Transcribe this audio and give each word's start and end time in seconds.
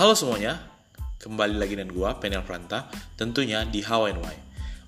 Halo 0.00 0.16
semuanya, 0.16 0.56
kembali 1.20 1.60
lagi 1.60 1.76
dengan 1.76 1.92
gua 1.92 2.16
Penel 2.16 2.40
Pranta, 2.40 2.88
tentunya 3.20 3.68
di 3.68 3.84
How 3.84 4.08
and 4.08 4.24
Why. 4.24 4.32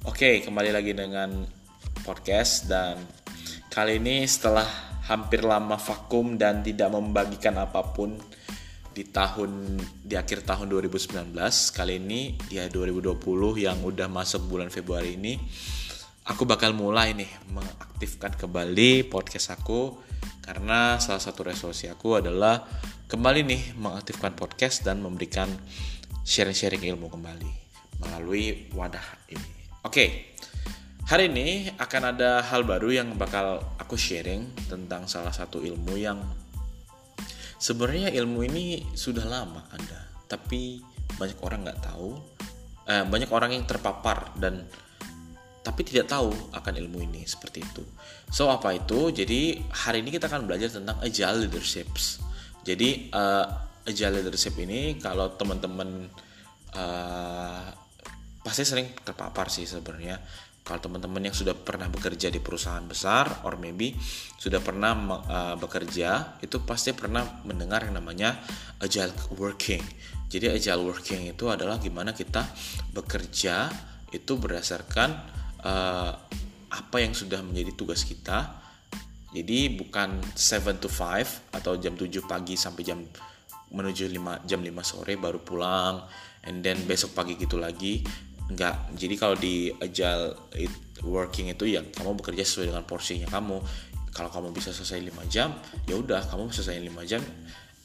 Oke, 0.08 0.40
kembali 0.40 0.72
lagi 0.72 0.96
dengan 0.96 1.44
podcast 2.00 2.64
dan 2.64 2.96
kali 3.68 4.00
ini 4.00 4.24
setelah 4.24 4.64
hampir 5.04 5.44
lama 5.44 5.76
vakum 5.76 6.40
dan 6.40 6.64
tidak 6.64 6.96
membagikan 6.96 7.60
apa 7.60 7.92
pun 7.92 8.16
di 8.96 9.04
tahun 9.04 9.76
di 10.00 10.16
akhir 10.16 10.48
tahun 10.48 10.72
2019 10.80 11.36
kali 11.76 12.00
ini 12.00 12.40
di 12.48 12.56
2020 12.56 13.12
yang 13.60 13.84
udah 13.84 14.08
masuk 14.08 14.48
bulan 14.48 14.72
Februari 14.72 15.20
ini 15.20 15.36
aku 16.24 16.48
bakal 16.48 16.72
mulai 16.72 17.12
nih 17.12 17.28
mengaktifkan 17.52 18.32
kembali 18.32 19.12
podcast 19.12 19.60
aku 19.60 19.92
karena 20.40 20.96
salah 21.04 21.20
satu 21.20 21.52
resolusi 21.52 21.84
aku 21.92 22.16
adalah 22.16 22.64
kembali 23.12 23.44
nih 23.44 23.76
mengaktifkan 23.76 24.32
podcast 24.32 24.88
dan 24.88 25.04
memberikan 25.04 25.44
sharing-sharing 26.24 26.80
ilmu 26.96 27.12
kembali 27.12 27.52
melalui 28.00 28.72
wadah 28.72 29.04
ini. 29.28 29.52
Oke, 29.84 30.32
hari 31.04 31.28
ini 31.28 31.68
akan 31.76 32.16
ada 32.16 32.40
hal 32.40 32.64
baru 32.64 32.88
yang 32.88 33.12
bakal 33.20 33.60
aku 33.76 34.00
sharing 34.00 34.48
tentang 34.64 35.04
salah 35.12 35.28
satu 35.28 35.60
ilmu 35.60 35.92
yang 36.00 36.24
sebenarnya 37.60 38.16
ilmu 38.16 38.48
ini 38.48 38.80
sudah 38.96 39.28
lama 39.28 39.60
ada, 39.68 40.08
tapi 40.24 40.80
banyak 41.20 41.36
orang 41.44 41.68
nggak 41.68 41.84
tahu, 41.84 42.16
eh, 42.88 43.04
banyak 43.04 43.28
orang 43.28 43.52
yang 43.52 43.68
terpapar 43.68 44.32
dan 44.40 44.64
tapi 45.60 45.84
tidak 45.84 46.08
tahu 46.08 46.32
akan 46.56 46.80
ilmu 46.80 47.04
ini 47.04 47.28
seperti 47.28 47.60
itu. 47.60 47.84
So 48.32 48.48
apa 48.48 48.72
itu? 48.72 49.12
Jadi 49.12 49.60
hari 49.68 50.00
ini 50.00 50.16
kita 50.16 50.32
akan 50.32 50.48
belajar 50.48 50.72
tentang 50.72 50.96
agile 51.04 51.44
leaderships. 51.44 52.31
Jadi 52.62 53.10
uh, 53.10 53.46
agile 53.82 54.22
leadership 54.22 54.54
ini 54.62 54.98
kalau 55.02 55.34
teman-teman 55.34 56.06
uh, 56.78 57.66
pasti 58.42 58.62
sering 58.66 58.90
terpapar 59.02 59.50
sih 59.50 59.66
sebenarnya. 59.66 60.18
Kalau 60.62 60.78
teman-teman 60.78 61.26
yang 61.26 61.34
sudah 61.34 61.58
pernah 61.58 61.90
bekerja 61.90 62.30
di 62.30 62.38
perusahaan 62.38 62.86
besar, 62.86 63.42
or 63.42 63.58
maybe 63.58 63.98
sudah 64.38 64.62
pernah 64.62 64.94
uh, 65.26 65.54
bekerja, 65.58 66.38
itu 66.38 66.62
pasti 66.62 66.94
pernah 66.94 67.42
mendengar 67.42 67.82
yang 67.82 67.98
namanya 67.98 68.38
agile 68.78 69.10
working. 69.34 69.82
Jadi 70.30 70.54
agile 70.54 70.86
working 70.86 71.34
itu 71.34 71.50
adalah 71.50 71.82
gimana 71.82 72.14
kita 72.14 72.46
bekerja 72.94 73.74
itu 74.14 74.38
berdasarkan 74.38 75.10
uh, 75.66 76.14
apa 76.70 76.96
yang 77.02 77.10
sudah 77.10 77.42
menjadi 77.42 77.74
tugas 77.74 78.06
kita. 78.06 78.61
Jadi 79.32 79.72
bukan 79.80 80.20
7 80.36 80.76
to 80.76 80.92
5 80.92 81.56
atau 81.56 81.72
jam 81.80 81.96
7 81.96 82.08
pagi 82.28 82.54
sampai 82.54 82.82
jam 82.84 83.00
menuju 83.72 84.12
5 84.12 84.44
jam 84.44 84.60
5 84.60 84.68
sore 84.84 85.16
baru 85.16 85.40
pulang 85.40 86.04
and 86.44 86.60
then 86.60 86.76
besok 86.84 87.16
pagi 87.16 87.40
gitu 87.40 87.56
lagi. 87.56 88.04
Enggak. 88.52 88.92
Jadi 88.92 89.14
kalau 89.16 89.36
di 89.40 89.72
agile 89.72 90.36
working 91.00 91.48
itu 91.48 91.64
ya 91.72 91.80
kamu 91.80 92.20
bekerja 92.20 92.44
sesuai 92.44 92.70
dengan 92.70 92.84
porsinya 92.84 93.28
kamu. 93.32 93.56
Kalau 94.12 94.28
kamu 94.28 94.52
bisa 94.52 94.76
selesai 94.76 95.08
5 95.08 95.24
jam, 95.32 95.56
ya 95.88 95.96
udah 95.96 96.28
kamu 96.28 96.52
selesai 96.52 96.76
5 96.84 96.92
jam 97.08 97.24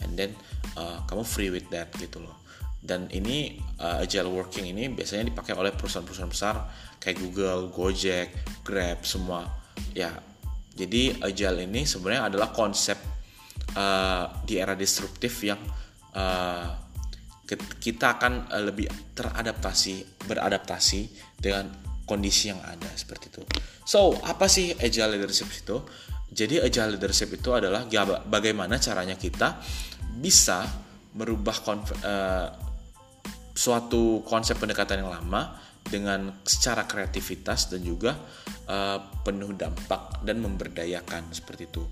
and 0.04 0.20
then 0.20 0.36
uh, 0.76 1.00
kamu 1.08 1.24
free 1.24 1.50
with 1.50 1.66
that 1.72 1.88
gitu 1.96 2.22
loh 2.22 2.36
dan 2.88 3.10
ini 3.10 3.58
uh, 3.82 4.06
agile 4.06 4.30
working 4.30 4.70
ini 4.70 4.88
biasanya 4.94 5.34
dipakai 5.34 5.58
oleh 5.58 5.74
perusahaan-perusahaan 5.74 6.32
besar 6.32 6.56
kayak 7.02 7.18
Google, 7.20 7.74
Gojek, 7.74 8.32
Grab 8.62 9.02
semua 9.04 9.50
ya 9.98 10.14
jadi 10.78 11.18
agile 11.26 11.66
ini 11.66 11.90
sebenarnya 11.90 12.30
adalah 12.30 12.54
konsep 12.54 13.02
uh, 13.74 14.30
di 14.46 14.62
era 14.62 14.78
disruptif 14.78 15.42
yang 15.42 15.58
uh, 16.14 16.70
kita 17.82 18.22
akan 18.22 18.54
uh, 18.54 18.62
lebih 18.62 18.86
teradaptasi 19.18 20.22
beradaptasi 20.30 21.02
dengan 21.42 21.74
kondisi 22.06 22.54
yang 22.54 22.62
ada 22.62 22.88
seperti 22.94 23.34
itu. 23.34 23.42
So 23.84 24.22
apa 24.22 24.46
sih 24.46 24.78
agile 24.78 25.18
leadership 25.18 25.50
itu? 25.50 25.82
Jadi 26.30 26.62
agile 26.62 26.96
leadership 26.96 27.34
itu 27.34 27.50
adalah 27.58 27.90
bagaimana 28.30 28.78
caranya 28.78 29.18
kita 29.18 29.58
bisa 30.22 30.62
merubah 31.18 31.58
uh, 32.06 32.48
suatu 33.58 34.22
konsep 34.22 34.62
pendekatan 34.62 35.02
yang 35.02 35.10
lama 35.10 35.58
dengan 35.88 36.44
secara 36.44 36.86
kreativitas 36.86 37.72
dan 37.72 37.82
juga 37.82 38.16
uh, 38.68 39.00
penuh 39.24 39.56
dampak 39.56 40.22
dan 40.24 40.44
memberdayakan 40.44 41.32
seperti 41.32 41.72
itu. 41.72 41.84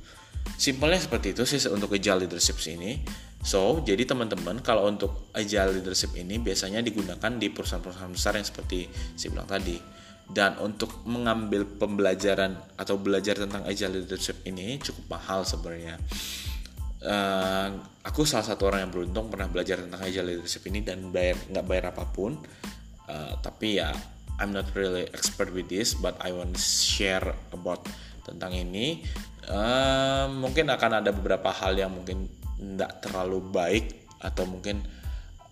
Simpelnya 0.56 1.02
seperti 1.02 1.34
itu 1.34 1.44
sih 1.44 1.58
untuk 1.72 1.96
agile 1.98 2.30
leadership 2.30 2.62
ini. 2.70 3.02
So, 3.46 3.82
jadi 3.86 4.10
teman-teman 4.10 4.62
kalau 4.66 4.90
untuk 4.90 5.30
agile 5.34 5.82
leadership 5.82 6.18
ini 6.18 6.42
biasanya 6.42 6.82
digunakan 6.82 7.30
di 7.38 7.54
perusahaan-perusahaan 7.54 8.14
besar 8.14 8.38
yang 8.38 8.48
seperti 8.48 8.90
saya 9.18 9.30
bilang 9.34 9.50
tadi. 9.50 9.78
Dan 10.26 10.58
untuk 10.58 11.06
mengambil 11.06 11.70
pembelajaran 11.70 12.58
atau 12.82 12.98
belajar 12.98 13.38
tentang 13.38 13.62
agile 13.70 14.02
leadership 14.02 14.42
ini 14.50 14.82
cukup 14.82 15.18
mahal 15.18 15.46
sebenarnya 15.46 16.02
uh, 17.06 17.70
aku 18.02 18.26
salah 18.26 18.46
satu 18.46 18.68
orang 18.68 18.90
yang 18.90 18.92
beruntung 18.92 19.30
pernah 19.30 19.48
belajar 19.48 19.80
tentang 19.80 20.02
agile 20.02 20.36
leadership 20.36 20.66
ini 20.68 20.82
dan 20.82 21.14
bayar 21.14 21.38
nggak 21.50 21.66
bayar 21.66 21.86
apa 21.94 22.06
pun 22.10 22.38
uh, 23.10 23.34
tapi 23.42 23.82
ya 23.82 23.94
I'm 24.36 24.52
not 24.52 24.68
really 24.76 25.08
expert 25.16 25.52
with 25.56 25.72
this 25.72 25.96
but 25.96 26.20
I 26.20 26.36
want 26.36 26.60
share 26.60 27.24
about 27.56 27.88
tentang 28.26 28.52
ini. 28.52 29.06
Uh, 29.46 30.26
mungkin 30.42 30.66
akan 30.74 31.06
ada 31.06 31.14
beberapa 31.14 31.54
hal 31.54 31.78
yang 31.78 31.94
mungkin 31.94 32.26
tidak 32.58 33.06
terlalu 33.06 33.46
baik 33.46 34.10
atau 34.18 34.50
mungkin 34.50 34.82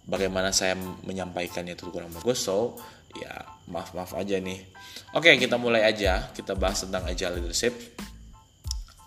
bagaimana 0.09 0.49
saya 0.49 0.73
menyampaikannya 1.05 1.77
itu 1.77 1.87
kurang 1.93 2.11
bagus. 2.11 2.41
So 2.43 2.75
ya 3.13 3.45
maaf 3.69 3.93
maaf 3.93 4.17
aja 4.17 4.41
nih. 4.41 4.59
Oke 5.13 5.37
kita 5.37 5.61
mulai 5.61 5.85
aja. 5.85 6.33
Kita 6.33 6.57
bahas 6.57 6.81
tentang 6.81 7.05
agile 7.05 7.37
leadership. 7.39 7.77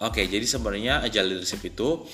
Oke 0.00 0.24
jadi 0.30 0.46
sebenarnya 0.46 1.02
agile 1.02 1.36
leadership 1.36 1.66
itu 1.66 2.06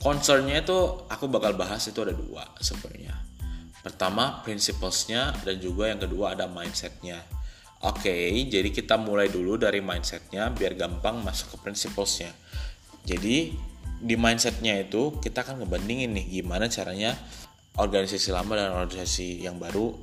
concernnya 0.00 0.64
itu 0.64 0.78
aku 1.08 1.28
bakal 1.28 1.52
bahas 1.56 1.84
itu 1.88 2.00
ada 2.00 2.12
dua 2.12 2.44
sebenarnya 2.60 3.25
pertama 3.86 4.42
principlesnya 4.42 5.30
dan 5.46 5.62
juga 5.62 5.86
yang 5.86 6.02
kedua 6.02 6.34
ada 6.34 6.50
mindsetnya 6.50 7.22
oke 7.86 8.02
okay, 8.02 8.34
jadi 8.50 8.74
kita 8.74 8.98
mulai 8.98 9.30
dulu 9.30 9.54
dari 9.54 9.78
mindsetnya 9.78 10.50
biar 10.50 10.74
gampang 10.74 11.22
masuk 11.22 11.54
ke 11.54 11.70
principlesnya 11.70 12.34
jadi 13.06 13.54
di 14.02 14.14
mindsetnya 14.18 14.82
itu 14.82 15.22
kita 15.22 15.46
akan 15.46 15.62
ngebandingin 15.62 16.10
nih 16.18 16.42
gimana 16.42 16.66
caranya 16.66 17.14
organisasi 17.78 18.34
lama 18.34 18.58
dan 18.58 18.74
organisasi 18.74 19.46
yang 19.46 19.62
baru 19.62 19.94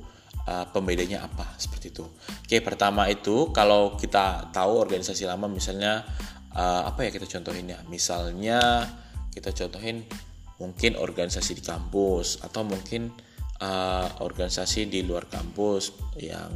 uh, 0.46 0.66
pembedanya 0.70 1.26
apa 1.26 1.46
seperti 1.58 1.90
itu. 1.90 2.06
Oke, 2.46 2.62
pertama 2.62 3.10
itu 3.10 3.50
kalau 3.50 3.98
kita 3.98 4.50
tahu 4.54 4.78
organisasi 4.82 5.26
lama 5.26 5.50
misalnya 5.50 6.06
uh, 6.54 6.86
apa 6.86 7.06
ya 7.06 7.10
kita 7.10 7.26
contohin 7.26 7.70
ya. 7.70 7.78
Misalnya 7.90 8.86
kita 9.34 9.50
contohin 9.50 10.06
mungkin 10.62 10.94
organisasi 10.94 11.58
di 11.58 11.62
kampus 11.66 12.42
atau 12.46 12.62
mungkin 12.62 13.10
uh, 13.60 14.08
organisasi 14.22 14.90
di 14.90 15.04
luar 15.06 15.28
kampus 15.30 15.94
yang 16.18 16.50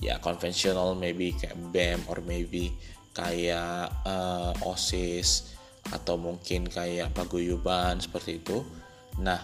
ya 0.00 0.20
konvensional 0.20 0.92
maybe 0.96 1.32
kayak 1.32 1.56
BEM 1.72 2.00
or 2.12 2.20
maybe 2.24 2.72
kayak 3.16 3.88
uh, 4.04 4.52
OSIS 4.66 5.56
atau 5.92 6.16
mungkin 6.16 6.68
kayak 6.68 7.12
paguyuban 7.12 8.00
seperti 8.00 8.40
itu. 8.40 8.64
Nah, 9.20 9.38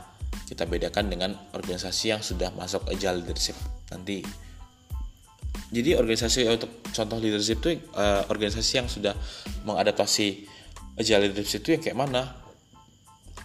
kita 0.48 0.66
bedakan 0.66 1.12
dengan 1.12 1.30
organisasi 1.52 2.16
yang 2.16 2.22
sudah 2.24 2.50
masuk 2.56 2.88
agile 2.90 3.22
leadership 3.22 3.56
nanti. 3.92 4.24
Jadi 5.70 5.94
organisasi 5.94 6.50
untuk 6.50 6.82
contoh 6.90 7.18
leadership 7.22 7.62
itu 7.62 7.78
uh, 7.94 8.26
organisasi 8.26 8.72
yang 8.82 8.88
sudah 8.90 9.14
mengadaptasi 9.62 10.46
agile 10.98 11.30
leadership 11.30 11.62
itu 11.62 11.78
yang 11.78 11.82
kayak 11.82 11.98
mana? 11.98 12.40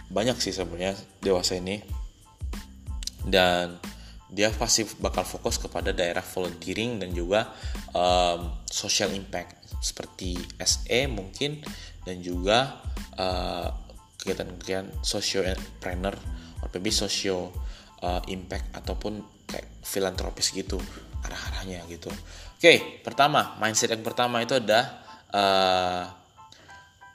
banyak 0.10 0.38
sih 0.38 0.54
sebenarnya 0.54 0.94
dewasa 1.22 1.58
ini 1.58 1.82
dan 3.26 3.82
dia 4.30 4.50
pasti 4.52 4.84
bakal 4.98 5.22
fokus 5.22 5.62
kepada 5.62 5.94
daerah 5.94 6.26
volunteering 6.26 6.98
dan 6.98 7.14
juga 7.14 7.54
um, 7.94 8.58
social 8.66 9.14
impact 9.14 9.70
seperti 9.80 10.36
SE 10.66 11.00
mungkin 11.08 11.62
dan 12.04 12.20
juga 12.26 12.82
uh, 13.16 13.70
kegiatan-kegiatan 14.18 15.06
social 15.06 15.46
entrepreneur 15.46 16.18
atau 16.66 16.78
maybe 16.82 16.90
social 16.90 17.54
uh, 18.02 18.22
impact 18.26 18.74
ataupun 18.74 19.22
kayak 19.46 19.70
filantropis 19.86 20.50
gitu 20.58 20.82
arah-arahnya 21.22 21.86
gitu. 21.90 22.10
Oke, 22.10 22.60
okay, 22.60 22.78
pertama 23.06 23.58
mindset 23.62 23.94
yang 23.94 24.02
pertama 24.02 24.42
itu 24.42 24.58
ada 24.58 25.06
uh, 25.30 26.25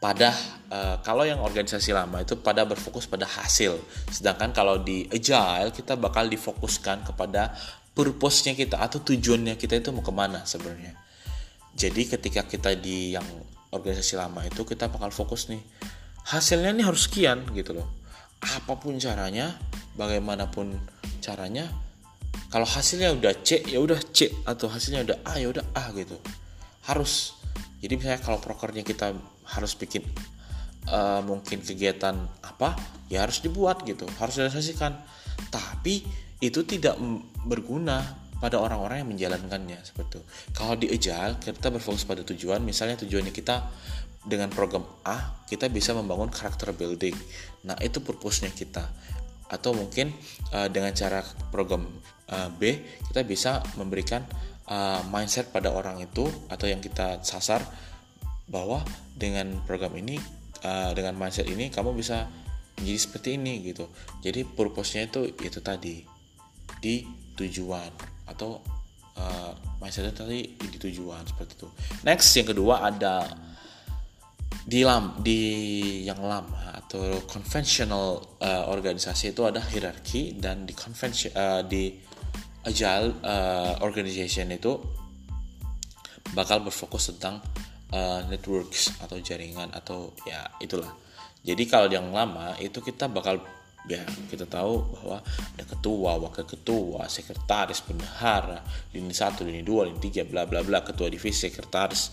pada 0.01 0.33
uh, 0.73 0.97
kalau 1.05 1.29
yang 1.29 1.45
organisasi 1.45 1.93
lama 1.93 2.25
itu 2.25 2.41
pada 2.41 2.65
berfokus 2.65 3.05
pada 3.05 3.29
hasil. 3.29 3.77
Sedangkan 4.09 4.51
kalau 4.57 4.81
di 4.81 5.05
agile 5.13 5.77
kita 5.77 6.01
bakal 6.01 6.25
difokuskan 6.27 7.05
kepada 7.05 7.53
purpose-nya 7.93 8.57
kita 8.57 8.81
atau 8.81 9.05
tujuannya 9.05 9.61
kita 9.61 9.77
itu 9.77 9.93
mau 9.93 10.01
ke 10.01 10.09
mana 10.09 10.49
sebenarnya. 10.49 10.97
Jadi 11.77 12.09
ketika 12.09 12.49
kita 12.49 12.73
di 12.81 13.13
yang 13.13 13.25
organisasi 13.71 14.17
lama 14.17 14.41
itu 14.49 14.65
kita 14.65 14.89
bakal 14.91 15.13
fokus 15.13 15.47
nih 15.53 15.61
hasilnya 16.27 16.73
nih 16.75 16.89
harus 16.89 17.07
sekian 17.07 17.45
gitu 17.53 17.77
loh. 17.77 17.87
Apa 18.41 18.81
pun 18.81 18.97
caranya 18.97 19.53
bagaimanapun 20.01 20.81
caranya 21.21 21.69
kalau 22.49 22.65
hasilnya 22.65 23.13
udah 23.13 23.37
C 23.45 23.63
ya 23.69 23.79
udah 23.85 24.01
C 24.17 24.33
atau 24.49 24.73
hasilnya 24.73 25.05
udah 25.13 25.19
A 25.29 25.33
ya 25.37 25.53
udah 25.53 25.65
A 25.77 25.93
gitu. 25.93 26.17
Harus 26.89 27.37
jadi 27.81 27.93
misalnya 27.97 28.21
kalau 28.21 28.39
prokernya 28.39 28.85
kita 28.85 29.17
harus 29.57 29.73
bikin 29.75 30.05
uh, 30.89 31.25
mungkin 31.25 31.65
kegiatan 31.65 32.17
apa 32.45 32.77
ya 33.09 33.25
harus 33.25 33.43
dibuat 33.43 33.83
gitu 33.89 34.07
harus 34.21 34.39
direalisasikan 34.39 34.95
tapi 35.49 36.05
itu 36.41 36.65
tidak 36.65 36.97
berguna 37.45 38.01
pada 38.41 38.57
orang-orang 38.57 39.05
yang 39.05 39.11
menjalankannya 39.13 39.79
seperti 39.85 40.17
itu. 40.17 40.21
Kalau 40.57 40.75
di 40.75 40.89
agile 40.89 41.37
kita 41.37 41.69
berfokus 41.69 42.09
pada 42.09 42.25
tujuan, 42.25 42.65
misalnya 42.65 42.97
tujuannya 43.05 43.37
kita 43.37 43.69
dengan 44.25 44.49
program 44.49 44.85
A 45.05 45.45
kita 45.45 45.69
bisa 45.69 45.93
membangun 45.93 46.33
karakter 46.33 46.73
building. 46.73 47.13
Nah 47.69 47.77
itu 47.85 48.01
purpose-nya 48.01 48.49
kita. 48.49 48.89
Atau 49.53 49.77
mungkin 49.77 50.17
uh, 50.57 50.73
dengan 50.73 50.97
cara 50.97 51.21
program 51.53 51.85
uh, 52.33 52.49
B 52.57 52.81
kita 53.13 53.21
bisa 53.29 53.61
memberikan 53.77 54.25
uh, 54.71 55.03
mindset 55.11 55.51
pada 55.51 55.75
orang 55.75 55.99
itu 56.01 56.31
atau 56.47 56.71
yang 56.71 56.79
kita 56.79 57.21
sasar 57.27 57.61
bahwa 58.47 58.83
dengan 59.13 59.61
program 59.67 59.93
ini 59.99 60.17
uh, 60.63 60.95
dengan 60.95 61.19
mindset 61.19 61.51
ini 61.51 61.69
kamu 61.69 61.93
bisa 61.93 62.31
menjadi 62.81 63.01
seperti 63.03 63.29
ini 63.37 63.61
gitu. 63.67 63.91
Jadi 64.25 64.47
purpose-nya 64.47 65.11
itu 65.11 65.29
itu 65.43 65.59
tadi 65.61 66.07
di 66.81 67.05
tujuan 67.37 67.91
atau 68.31 68.63
uh, 69.19 69.53
mindsetnya 69.83 70.15
tadi 70.17 70.57
di 70.57 70.79
tujuan 70.81 71.27
seperti 71.29 71.53
itu. 71.61 71.69
Next 72.07 72.33
yang 72.39 72.49
kedua 72.49 72.89
ada 72.89 73.29
di 74.61 74.85
lam 74.85 75.21
di 75.23 75.41
yang 76.05 76.21
lama 76.21 76.75
atau 76.75 77.23
conventional 77.31 78.39
uh, 78.43 78.67
organisasi 78.69 79.33
itu 79.33 79.47
ada 79.47 79.63
hierarki 79.63 80.37
dan 80.37 80.67
di 80.67 80.75
convention 80.75 81.33
uh, 81.39 81.63
di 81.65 82.10
agile 82.65 83.17
uh, 83.25 83.81
organization 83.81 84.53
itu 84.53 84.77
bakal 86.37 86.63
berfokus 86.63 87.11
tentang 87.15 87.41
uh, 87.91 88.23
networks 88.29 88.95
atau 89.01 89.19
jaringan 89.19 89.73
atau 89.73 90.13
ya 90.29 90.47
itulah. 90.63 90.91
Jadi 91.41 91.65
kalau 91.65 91.89
yang 91.89 92.13
lama 92.13 92.53
itu 92.61 92.85
kita 92.85 93.09
bakal 93.09 93.41
ya 93.89 94.05
kita 94.29 94.45
tahu 94.45 94.93
bahwa 94.93 95.25
ada 95.57 95.65
ketua, 95.65 96.21
wakil 96.21 96.45
ketua, 96.45 97.09
sekretaris, 97.09 97.81
bendahara, 97.81 98.61
lini 98.93 99.15
satu, 99.17 99.49
lini 99.49 99.65
dua, 99.65 99.89
lini 99.89 99.99
tiga, 99.99 100.29
bla 100.29 100.45
bla 100.45 100.61
bla, 100.61 100.85
ketua 100.85 101.09
divisi, 101.09 101.49
sekretaris, 101.49 102.13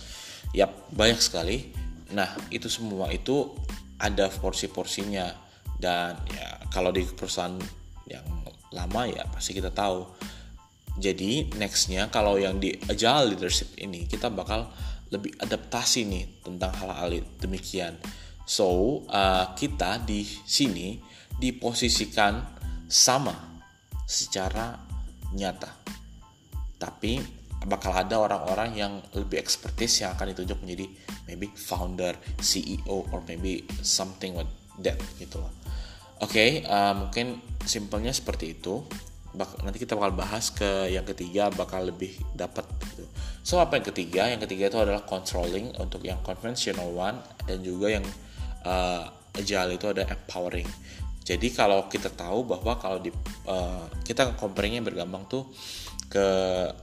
ya 0.55 0.71
banyak 0.71 1.19
sekali. 1.19 1.75
Nah 2.15 2.31
itu 2.47 2.71
semua 2.71 3.11
itu 3.11 3.51
ada 3.99 4.31
porsi-porsinya 4.31 5.27
dan 5.75 6.15
ya 6.31 6.63
kalau 6.71 6.95
di 6.95 7.03
perusahaan 7.03 7.59
yang 8.07 8.23
lama 8.71 9.01
ya 9.11 9.27
pasti 9.27 9.51
kita 9.51 9.69
tahu. 9.75 10.07
Jadi 10.97 11.53
nextnya 11.61 12.09
kalau 12.09 12.41
yang 12.41 12.57
di 12.57 12.73
agile 12.89 13.37
leadership 13.37 13.77
ini 13.77 14.09
kita 14.09 14.33
bakal 14.33 14.73
lebih 15.13 15.37
adaptasi 15.39 16.03
nih 16.09 16.25
tentang 16.41 16.73
hal-hal 16.73 17.21
demikian. 17.37 17.95
So 18.43 19.01
uh, 19.07 19.53
kita 19.53 20.01
di 20.03 20.25
sini 20.25 20.97
diposisikan 21.37 22.41
sama 22.89 23.61
secara 24.09 24.73
nyata. 25.37 25.69
Tapi 26.81 27.21
bakal 27.67 27.91
ada 27.93 28.21
orang-orang 28.21 28.69
yang 28.73 28.93
lebih 29.13 29.41
ekspertis 29.41 30.01
yang 30.01 30.15
akan 30.15 30.31
ditunjuk 30.33 30.57
menjadi 30.63 30.85
maybe 31.27 31.51
founder, 31.53 32.15
CEO, 32.39 33.05
or 33.11 33.19
maybe 33.27 33.67
something 33.83 34.37
like 34.37 34.49
that 34.79 34.97
gitu 35.19 35.41
loh. 35.43 35.51
Oke, 36.17 36.33
okay, 36.33 36.49
uh, 36.65 36.97
mungkin 36.97 37.37
simpelnya 37.61 38.09
seperti 38.09 38.57
itu. 38.57 38.81
Nanti 39.35 39.77
kita 39.83 39.99
bakal 39.99 40.15
bahas 40.15 40.49
ke 40.53 40.87
yang 40.87 41.03
ketiga 41.03 41.51
bakal 41.51 41.83
lebih 41.83 42.15
dapat 42.31 42.63
gitu. 42.93 43.03
So 43.43 43.59
apa 43.59 43.79
yang 43.79 43.85
ketiga? 43.91 44.27
Yang 44.31 44.47
ketiga 44.47 44.63
itu 44.71 44.79
adalah 44.79 45.03
controlling 45.03 45.75
untuk 45.77 46.03
yang 46.03 46.19
conventional 46.23 46.89
one 46.95 47.19
dan 47.43 47.59
juga 47.61 47.99
yang 47.99 48.05
uh, 48.63 49.07
agile 49.35 49.75
itu 49.75 49.87
ada 49.91 50.07
empowering. 50.09 50.67
Jadi 51.27 51.51
kalau 51.51 51.91
kita 51.91 52.07
tahu 52.07 52.47
bahwa 52.47 52.79
kalau 52.79 53.03
di 53.03 53.11
uh, 53.45 53.83
kita 54.07 54.35
comparingnya 54.39 54.79
bergambang 54.79 55.27
tuh 55.27 55.51
ke 56.07 56.27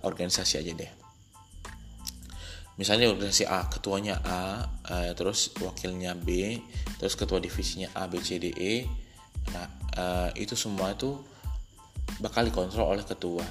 organisasi 0.05 0.61
aja 0.61 0.73
deh. 0.76 0.93
Misalnya 2.75 3.08
organisasi 3.08 3.46
A, 3.46 3.70
ketuanya 3.70 4.20
A, 4.20 4.67
uh, 4.85 5.12
terus 5.14 5.55
wakilnya 5.62 6.12
B, 6.19 6.61
terus 6.99 7.14
ketua 7.14 7.38
divisinya 7.38 7.88
A, 7.94 8.11
B, 8.11 8.19
C, 8.20 8.37
D, 8.37 8.50
E. 8.52 8.85
Nah, 9.55 9.67
uh, 9.96 10.29
itu 10.37 10.58
semua 10.58 10.93
itu 10.93 11.17
bakal 12.20 12.46
dikontrol 12.46 12.96
oleh 12.96 13.06
ketua. 13.06 13.44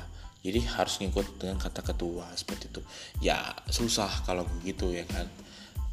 Jadi 0.44 0.60
harus 0.76 1.00
ngikut 1.00 1.40
dengan 1.40 1.56
kata 1.56 1.80
ketua 1.80 2.28
seperti 2.36 2.68
itu. 2.68 2.82
Ya 3.24 3.40
susah 3.72 4.12
kalau 4.28 4.44
begitu 4.60 4.92
ya 4.92 5.08
kan. 5.08 5.28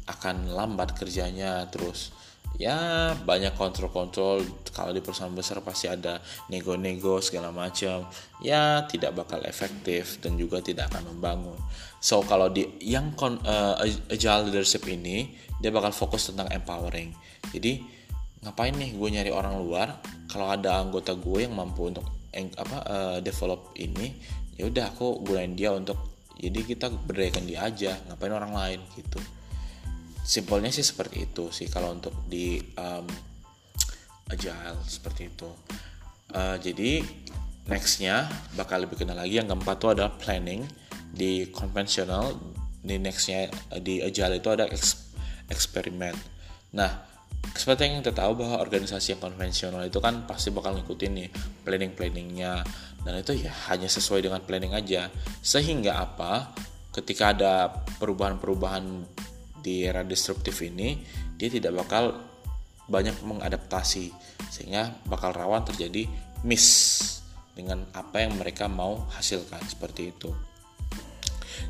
Akan 0.09 0.51
lambat 0.51 0.97
kerjanya 0.97 1.65
terus 1.71 2.11
ya 2.59 3.11
banyak 3.15 3.55
kontrol-kontrol 3.55 4.43
kalau 4.75 4.91
di 4.91 4.99
perusahaan 4.99 5.31
besar 5.31 5.63
pasti 5.63 5.87
ada 5.87 6.19
nego-nego 6.51 7.23
segala 7.23 7.49
macam 7.53 8.05
ya 8.43 8.83
tidak 8.85 9.15
bakal 9.15 9.39
efektif 9.47 10.19
dan 10.19 10.35
juga 10.35 10.59
tidak 10.59 10.91
akan 10.91 11.15
membangun 11.15 11.57
so 11.97 12.19
kalau 12.25 12.51
di 12.51 12.67
yang 12.83 13.15
kon, 13.15 13.39
uh, 13.45 13.79
agile 14.11 14.51
leadership 14.51 14.83
ini 14.89 15.31
dia 15.57 15.71
bakal 15.71 15.89
fokus 15.95 16.29
tentang 16.29 16.51
empowering 16.51 17.15
jadi 17.55 17.81
ngapain 18.41 18.73
nih 18.73 18.97
gue 18.97 19.09
nyari 19.09 19.31
orang 19.31 19.55
luar 19.61 20.01
kalau 20.27 20.49
ada 20.49 20.81
anggota 20.81 21.13
gue 21.13 21.45
yang 21.45 21.53
mampu 21.53 21.87
untuk 21.87 22.05
apa 22.33 22.77
uh, 22.87 23.17
develop 23.19 23.75
ini 23.75 24.15
ya 24.55 24.67
udah 24.67 24.95
aku 24.95 25.19
gunain 25.23 25.51
dia 25.55 25.75
untuk 25.75 25.99
jadi 26.39 26.63
kita 26.63 26.87
berdayakan 26.89 27.43
dia 27.45 27.59
aja 27.67 27.91
ngapain 28.09 28.33
orang 28.33 28.53
lain 28.55 28.79
gitu. 28.97 29.19
Simpelnya 30.21 30.73
sih 30.73 30.85
seperti 30.85 31.29
itu 31.29 31.51
sih 31.53 31.67
kalau 31.69 31.93
untuk 31.93 32.13
di 32.25 32.57
um, 32.77 33.05
agile 34.31 34.79
seperti 34.87 35.29
itu. 35.29 35.49
Uh, 36.31 36.55
jadi 36.57 37.03
nextnya 37.67 38.25
bakal 38.55 38.81
lebih 38.81 39.03
kenal 39.03 39.19
lagi. 39.19 39.37
Yang 39.37 39.53
keempat 39.53 39.75
itu 39.77 39.87
ada 39.91 40.07
planning 40.17 40.61
di 41.11 41.51
konvensional 41.51 42.39
di 42.81 42.97
nextnya 42.97 43.51
di 43.77 44.01
agile 44.01 44.41
itu 44.41 44.49
ada 44.49 44.65
eksperimen 45.51 46.17
nah 46.73 47.03
seperti 47.51 47.89
yang 47.89 48.01
kita 48.01 48.15
tahu 48.15 48.41
bahwa 48.41 48.63
organisasi 48.63 49.17
yang 49.17 49.21
konvensional 49.21 49.83
itu 49.85 49.99
kan 50.01 50.25
pasti 50.25 50.49
bakal 50.49 50.77
ngikutin 50.77 51.11
nih 51.13 51.29
planning 51.61 51.93
planningnya 51.93 52.63
dan 53.01 53.17
itu 53.17 53.33
ya 53.33 53.53
hanya 53.69 53.89
sesuai 53.89 54.25
dengan 54.29 54.41
planning 54.45 54.77
aja. 54.77 55.09
Sehingga 55.41 55.97
apa? 55.97 56.53
Ketika 56.93 57.33
ada 57.33 57.71
perubahan-perubahan 57.97 58.83
di 59.61 59.85
era 59.85 60.01
disruptif 60.05 60.57
ini 60.65 61.01
dia 61.37 61.49
tidak 61.49 61.85
bakal 61.85 62.17
banyak 62.85 63.17
mengadaptasi. 63.25 64.13
Sehingga 64.53 65.01
bakal 65.09 65.33
rawan 65.33 65.65
terjadi 65.65 66.05
miss 66.45 66.67
dengan 67.57 67.85
apa 67.97 68.21
yang 68.21 68.37
mereka 68.37 68.69
mau 68.69 69.09
hasilkan. 69.17 69.65
Seperti 69.65 70.13
itu. 70.13 70.29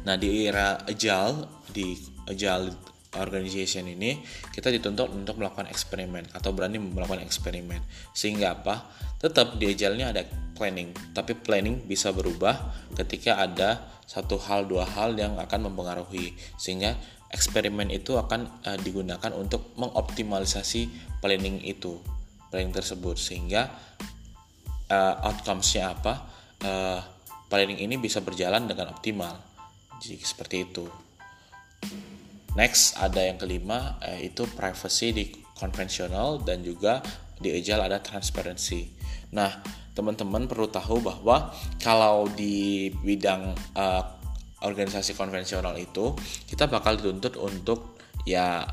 Nah 0.03 0.19
di 0.19 0.47
era 0.47 0.83
agile 0.83 1.47
di 1.71 1.95
agile 2.27 2.90
organization 3.19 3.91
ini 3.91 4.23
kita 4.55 4.71
dituntut 4.71 5.11
untuk 5.11 5.35
melakukan 5.43 5.67
eksperimen 5.67 6.31
atau 6.31 6.55
berani 6.55 6.79
melakukan 6.79 7.19
eksperimen. 7.19 7.83
Sehingga 8.15 8.55
apa? 8.55 8.87
Tetap 9.19 9.59
di 9.59 9.75
ini 9.75 10.03
ada 10.07 10.23
planning 10.55 10.95
tapi 11.11 11.35
planning 11.35 11.83
bisa 11.83 12.15
berubah 12.15 12.71
ketika 12.95 13.43
ada 13.43 13.83
satu 14.07 14.39
hal 14.39 14.67
dua 14.67 14.87
hal 14.87 15.19
yang 15.19 15.35
akan 15.35 15.71
mempengaruhi. 15.71 16.35
Sehingga 16.55 16.95
eksperimen 17.31 17.91
itu 17.91 18.15
akan 18.15 18.63
uh, 18.63 18.79
digunakan 18.79 19.31
untuk 19.35 19.75
mengoptimalisasi 19.75 20.87
planning 21.19 21.59
itu 21.67 21.99
planning 22.47 22.71
tersebut. 22.71 23.19
Sehingga 23.19 23.67
uh, 24.87 25.15
outcomes-nya 25.27 25.91
apa? 25.99 26.13
Uh, 26.61 27.01
planning 27.51 27.83
ini 27.83 27.99
bisa 27.99 28.23
berjalan 28.23 28.63
dengan 28.71 28.95
optimal. 28.95 29.35
Jadi 29.99 30.17
seperti 30.23 30.65
itu 30.65 30.87
next 32.57 32.99
ada 32.99 33.21
yang 33.23 33.37
kelima 33.39 33.97
uh, 34.01 34.19
itu 34.19 34.47
privacy 34.51 35.07
di 35.15 35.25
konvensional 35.55 36.41
dan 36.41 36.65
juga 36.65 36.99
di 37.37 37.53
agile 37.53 37.85
ada 37.87 38.01
transparency. 38.01 38.91
Nah 39.33 39.61
teman-teman 39.91 40.47
perlu 40.47 40.71
tahu 40.71 41.03
bahwa 41.03 41.51
kalau 41.81 42.27
di 42.31 42.89
bidang 43.03 43.51
uh, 43.75 44.03
organisasi 44.61 45.17
konvensional 45.17 45.75
itu 45.75 46.13
kita 46.47 46.69
bakal 46.69 46.95
dituntut 46.95 47.35
untuk 47.41 47.97
ya 48.23 48.63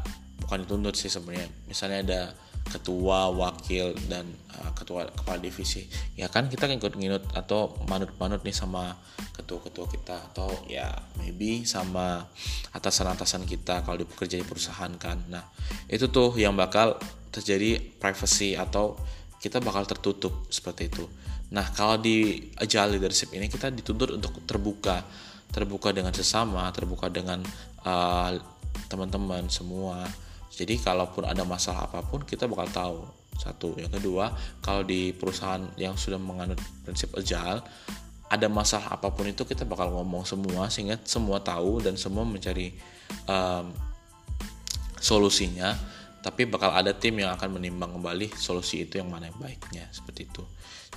bukan 0.44 0.64
dituntut 0.64 0.94
sih 0.94 1.10
sebenarnya. 1.10 1.48
Misalnya 1.66 1.98
ada 2.04 2.22
ketua 2.68 3.32
wakil 3.32 3.96
dan 4.12 4.28
uh, 4.56 4.70
ketua 4.76 5.08
kepala 5.08 5.40
divisi 5.40 5.88
ya 6.14 6.28
kan 6.28 6.52
kita 6.52 6.68
ngikut 6.68 6.94
nginut 7.00 7.24
atau 7.32 7.76
manut-manut 7.88 8.44
nih 8.44 8.52
sama 8.52 8.96
ketua-ketua 9.36 9.86
kita 9.88 10.16
atau 10.32 10.50
ya 10.68 10.92
maybe 11.16 11.64
sama 11.64 12.28
atasan-atasan 12.76 13.48
kita 13.48 13.82
kalau 13.82 14.04
bekerja 14.04 14.36
di 14.36 14.46
perusahaan 14.46 14.92
kan 15.00 15.18
nah 15.32 15.44
itu 15.88 16.06
tuh 16.12 16.36
yang 16.36 16.52
bakal 16.52 17.00
terjadi 17.32 17.80
privacy 18.00 18.56
atau 18.56 18.96
kita 19.38 19.62
bakal 19.62 19.86
tertutup 19.86 20.50
seperti 20.50 20.90
itu. 20.90 21.06
Nah, 21.54 21.64
kalau 21.72 21.96
di 21.96 22.50
agile 22.58 22.98
leadership 22.98 23.32
ini 23.32 23.46
kita 23.46 23.70
dituntut 23.70 24.18
untuk 24.18 24.42
terbuka, 24.44 25.06
terbuka 25.48 25.94
dengan 25.94 26.12
sesama, 26.12 26.68
terbuka 26.74 27.08
dengan 27.08 27.40
uh, 27.86 28.34
teman-teman 28.90 29.46
semua. 29.48 30.04
Jadi 30.58 30.74
kalaupun 30.82 31.22
ada 31.22 31.46
masalah 31.46 31.86
apa 31.86 32.02
pun 32.02 32.26
kita 32.26 32.50
bakal 32.50 32.66
tahu. 32.74 32.98
Satu, 33.38 33.78
yang 33.78 33.94
kedua, 33.94 34.34
kalau 34.58 34.82
di 34.82 35.14
perusahaan 35.14 35.62
yang 35.78 35.94
sudah 35.94 36.18
menganut 36.18 36.58
prinsip 36.82 37.14
agile, 37.14 37.62
ada 38.26 38.50
masalah 38.50 38.98
apa 38.98 39.14
pun 39.14 39.30
itu 39.30 39.46
kita 39.46 39.62
bakal 39.62 39.94
ngomong 39.94 40.26
semua 40.26 40.66
sehingga 40.66 40.98
semua 41.06 41.38
tahu 41.38 41.78
dan 41.78 41.94
semua 41.94 42.26
mencari 42.26 42.74
um, 43.30 43.70
solusinya. 44.98 45.78
Tapi 46.18 46.50
bakal 46.50 46.74
ada 46.74 46.90
tim 46.90 47.14
yang 47.22 47.30
akan 47.38 47.62
menimbang 47.62 47.94
kembali 47.94 48.34
solusi 48.34 48.82
itu 48.82 48.98
yang 48.98 49.06
mana 49.06 49.30
yang 49.30 49.38
baiknya 49.38 49.86
seperti 49.94 50.26
itu. 50.26 50.42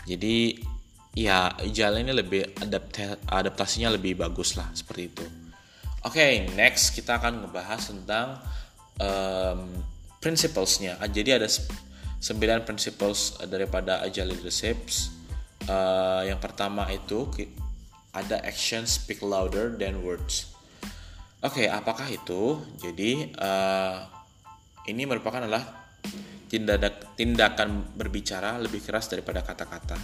Jadi 0.10 0.65
ya 1.13 1.53
jalan 1.70 2.10
ini 2.10 2.13
lebih 2.18 2.58
adapta 2.58 3.22
adaptasinya 3.30 3.94
lebih 3.94 4.18
bagus 4.18 4.58
lah 4.58 4.65
seperti 4.74 5.03
itu. 5.13 5.25
Oke 6.01 6.18
okay, 6.18 6.32
next 6.58 6.98
kita 6.98 7.22
akan 7.22 7.46
ngebahas 7.46 7.94
tentang 7.94 8.41
um, 9.01 9.81
principlesnya 10.22 11.01
jadi 11.10 11.41
ada 11.41 11.50
9 11.50 12.70
principles 12.70 13.34
daripada 13.50 14.05
agile 14.05 14.38
leadership 14.38 14.77
uh, 15.65 16.22
yang 16.22 16.38
pertama 16.38 16.86
itu 16.93 17.25
ada 18.13 18.38
action 18.46 18.86
speak 18.86 19.25
louder 19.25 19.74
than 19.74 20.05
words 20.05 20.53
oke 21.41 21.58
okay, 21.58 21.65
apakah 21.65 22.05
itu 22.05 22.62
jadi 22.77 23.34
uh, 23.41 24.05
ini 24.86 25.10
merupakan 25.10 25.41
adalah 25.41 25.81
tindak 26.51 27.15
tindakan 27.15 27.96
berbicara 27.96 28.60
lebih 28.60 28.84
keras 28.84 29.08
daripada 29.08 29.39
kata-kata. 29.39 29.96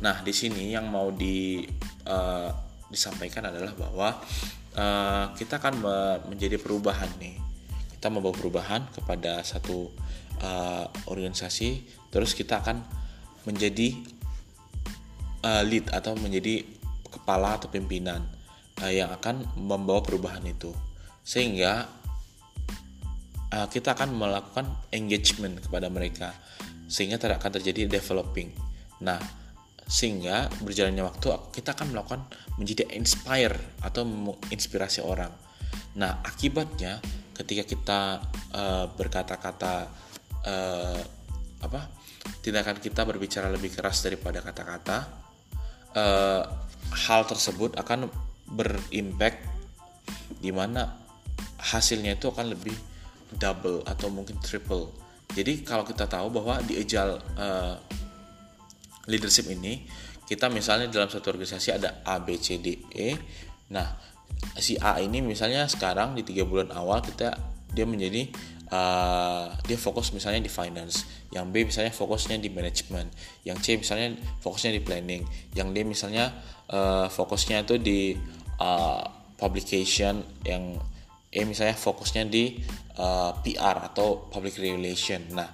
Nah, 0.00 0.24
di 0.24 0.32
sini 0.32 0.72
yang 0.72 0.88
mau 0.88 1.12
di 1.12 1.64
uh, 2.08 2.48
disampaikan 2.88 3.52
adalah 3.52 3.76
bahwa 3.76 4.08
uh, 4.72 5.24
kita 5.36 5.60
akan 5.60 5.74
menjadi 6.32 6.56
perubahan 6.56 7.12
nih. 7.20 7.36
Kita 8.06 8.22
membawa 8.22 8.38
perubahan 8.38 8.86
kepada 8.94 9.42
satu 9.42 9.90
uh, 10.38 10.86
organisasi, 11.10 11.82
terus 12.14 12.38
kita 12.38 12.62
akan 12.62 12.78
menjadi 13.50 13.98
uh, 15.42 15.66
lead 15.66 15.90
atau 15.90 16.14
menjadi 16.14 16.62
kepala 17.10 17.58
atau 17.58 17.66
pimpinan 17.66 18.22
uh, 18.78 18.92
yang 18.94 19.10
akan 19.10 19.42
membawa 19.58 20.06
perubahan 20.06 20.46
itu. 20.46 20.70
Sehingga 21.26 21.90
uh, 23.50 23.66
kita 23.74 23.98
akan 23.98 24.14
melakukan 24.14 24.70
engagement 24.94 25.58
kepada 25.66 25.90
mereka 25.90 26.30
sehingga 26.86 27.18
tidak 27.18 27.42
akan 27.42 27.58
terjadi 27.58 27.90
developing. 27.90 28.54
Nah, 29.02 29.18
sehingga 29.82 30.46
berjalannya 30.62 31.02
waktu 31.02 31.26
kita 31.58 31.74
akan 31.74 31.90
melakukan 31.90 32.22
menjadi 32.54 32.86
inspire 32.94 33.58
atau 33.82 34.06
menginspirasi 34.06 35.02
orang. 35.02 35.34
Nah, 35.98 36.22
akibatnya 36.22 37.02
ketika 37.36 37.64
kita 37.68 38.00
uh, 38.56 38.88
berkata-kata 38.96 39.92
uh, 40.48 41.00
apa 41.60 41.80
tindakan 42.40 42.80
kita 42.80 43.04
berbicara 43.04 43.52
lebih 43.52 43.74
keras 43.74 44.02
daripada 44.02 44.42
kata-kata, 44.42 44.98
uh, 45.94 46.42
hal 47.06 47.22
tersebut 47.28 47.76
akan 47.76 48.08
berimpact 48.46 49.42
di 50.40 50.50
mana 50.50 50.94
hasilnya 51.58 52.16
itu 52.16 52.30
akan 52.30 52.54
lebih 52.54 52.74
double 53.36 53.82
atau 53.84 54.08
mungkin 54.08 54.38
triple. 54.38 54.90
Jadi 55.34 55.66
kalau 55.66 55.82
kita 55.82 56.06
tahu 56.06 56.30
bahwa 56.30 56.62
di 56.62 56.78
agile 56.78 57.18
uh, 57.36 57.76
leadership 59.10 59.50
ini 59.50 59.84
kita 60.26 60.50
misalnya 60.50 60.90
dalam 60.90 61.10
satu 61.10 61.30
organisasi 61.34 61.78
ada 61.78 62.02
A, 62.02 62.18
B, 62.18 62.38
C, 62.38 62.58
D, 62.58 62.82
E. 62.90 63.14
Nah, 63.70 63.94
si 64.56 64.80
A 64.80 65.00
ini 65.00 65.20
misalnya 65.20 65.68
sekarang 65.68 66.16
di 66.16 66.24
tiga 66.24 66.48
bulan 66.48 66.72
awal 66.72 67.04
kita 67.04 67.36
dia 67.76 67.84
menjadi 67.84 68.32
uh, 68.72 69.52
dia 69.66 69.78
fokus 69.78 70.10
misalnya 70.10 70.42
di 70.42 70.50
finance, 70.50 71.06
yang 71.30 71.50
B 71.50 71.66
misalnya 71.66 71.92
fokusnya 71.92 72.40
di 72.40 72.50
management, 72.50 73.08
yang 73.46 73.58
C 73.60 73.78
misalnya 73.78 74.16
fokusnya 74.42 74.74
di 74.74 74.80
planning, 74.82 75.22
yang 75.54 75.70
D 75.70 75.84
misalnya 75.86 76.32
uh, 76.70 77.06
fokusnya 77.10 77.66
itu 77.68 77.76
di 77.78 78.00
uh, 78.58 79.02
publication, 79.36 80.24
yang 80.42 80.78
E 81.30 81.44
misalnya 81.44 81.76
fokusnya 81.76 82.24
di 82.32 82.56
uh, 82.96 83.36
PR 83.44 83.92
atau 83.92 84.24
public 84.32 84.56
relation. 84.56 85.20
Nah, 85.36 85.50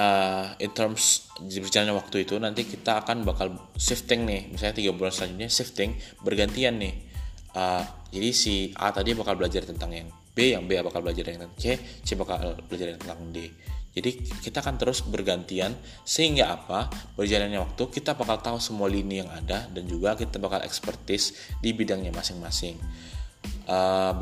uh, 0.00 0.56
in 0.56 0.72
terms 0.72 1.28
berjalannya 1.36 1.92
waktu 1.92 2.24
itu 2.24 2.40
nanti 2.40 2.64
kita 2.64 3.04
akan 3.04 3.28
bakal 3.28 3.52
shifting 3.76 4.24
nih, 4.24 4.48
misalnya 4.48 4.80
tiga 4.80 4.96
bulan 4.96 5.12
selanjutnya 5.12 5.50
shifting 5.52 6.00
bergantian 6.24 6.80
nih. 6.80 7.11
Uh, 7.52 7.84
jadi 8.12 8.28
si 8.32 8.72
A 8.76 8.92
tadi 8.92 9.12
bakal 9.12 9.36
belajar 9.36 9.64
tentang 9.64 9.92
yang 9.92 10.08
B, 10.32 10.56
yang 10.56 10.64
B 10.64 10.80
bakal 10.80 11.04
belajar 11.04 11.28
tentang 11.28 11.52
C, 11.60 11.76
C 11.76 12.16
bakal 12.16 12.56
belajar 12.68 12.96
tentang 12.96 13.20
D. 13.32 13.52
Jadi 13.92 14.24
kita 14.40 14.64
akan 14.64 14.80
terus 14.80 15.04
bergantian 15.04 15.76
sehingga 16.08 16.56
apa 16.56 16.88
berjalannya 17.12 17.60
waktu 17.60 17.92
kita 17.92 18.16
bakal 18.16 18.40
tahu 18.40 18.56
semua 18.56 18.88
lini 18.88 19.20
yang 19.20 19.28
ada 19.28 19.68
dan 19.68 19.84
juga 19.84 20.16
kita 20.16 20.40
bakal 20.40 20.64
expertise 20.64 21.36
di 21.60 21.76
bidangnya 21.76 22.08
masing-masing. 22.08 22.80
Uh, 23.62 24.14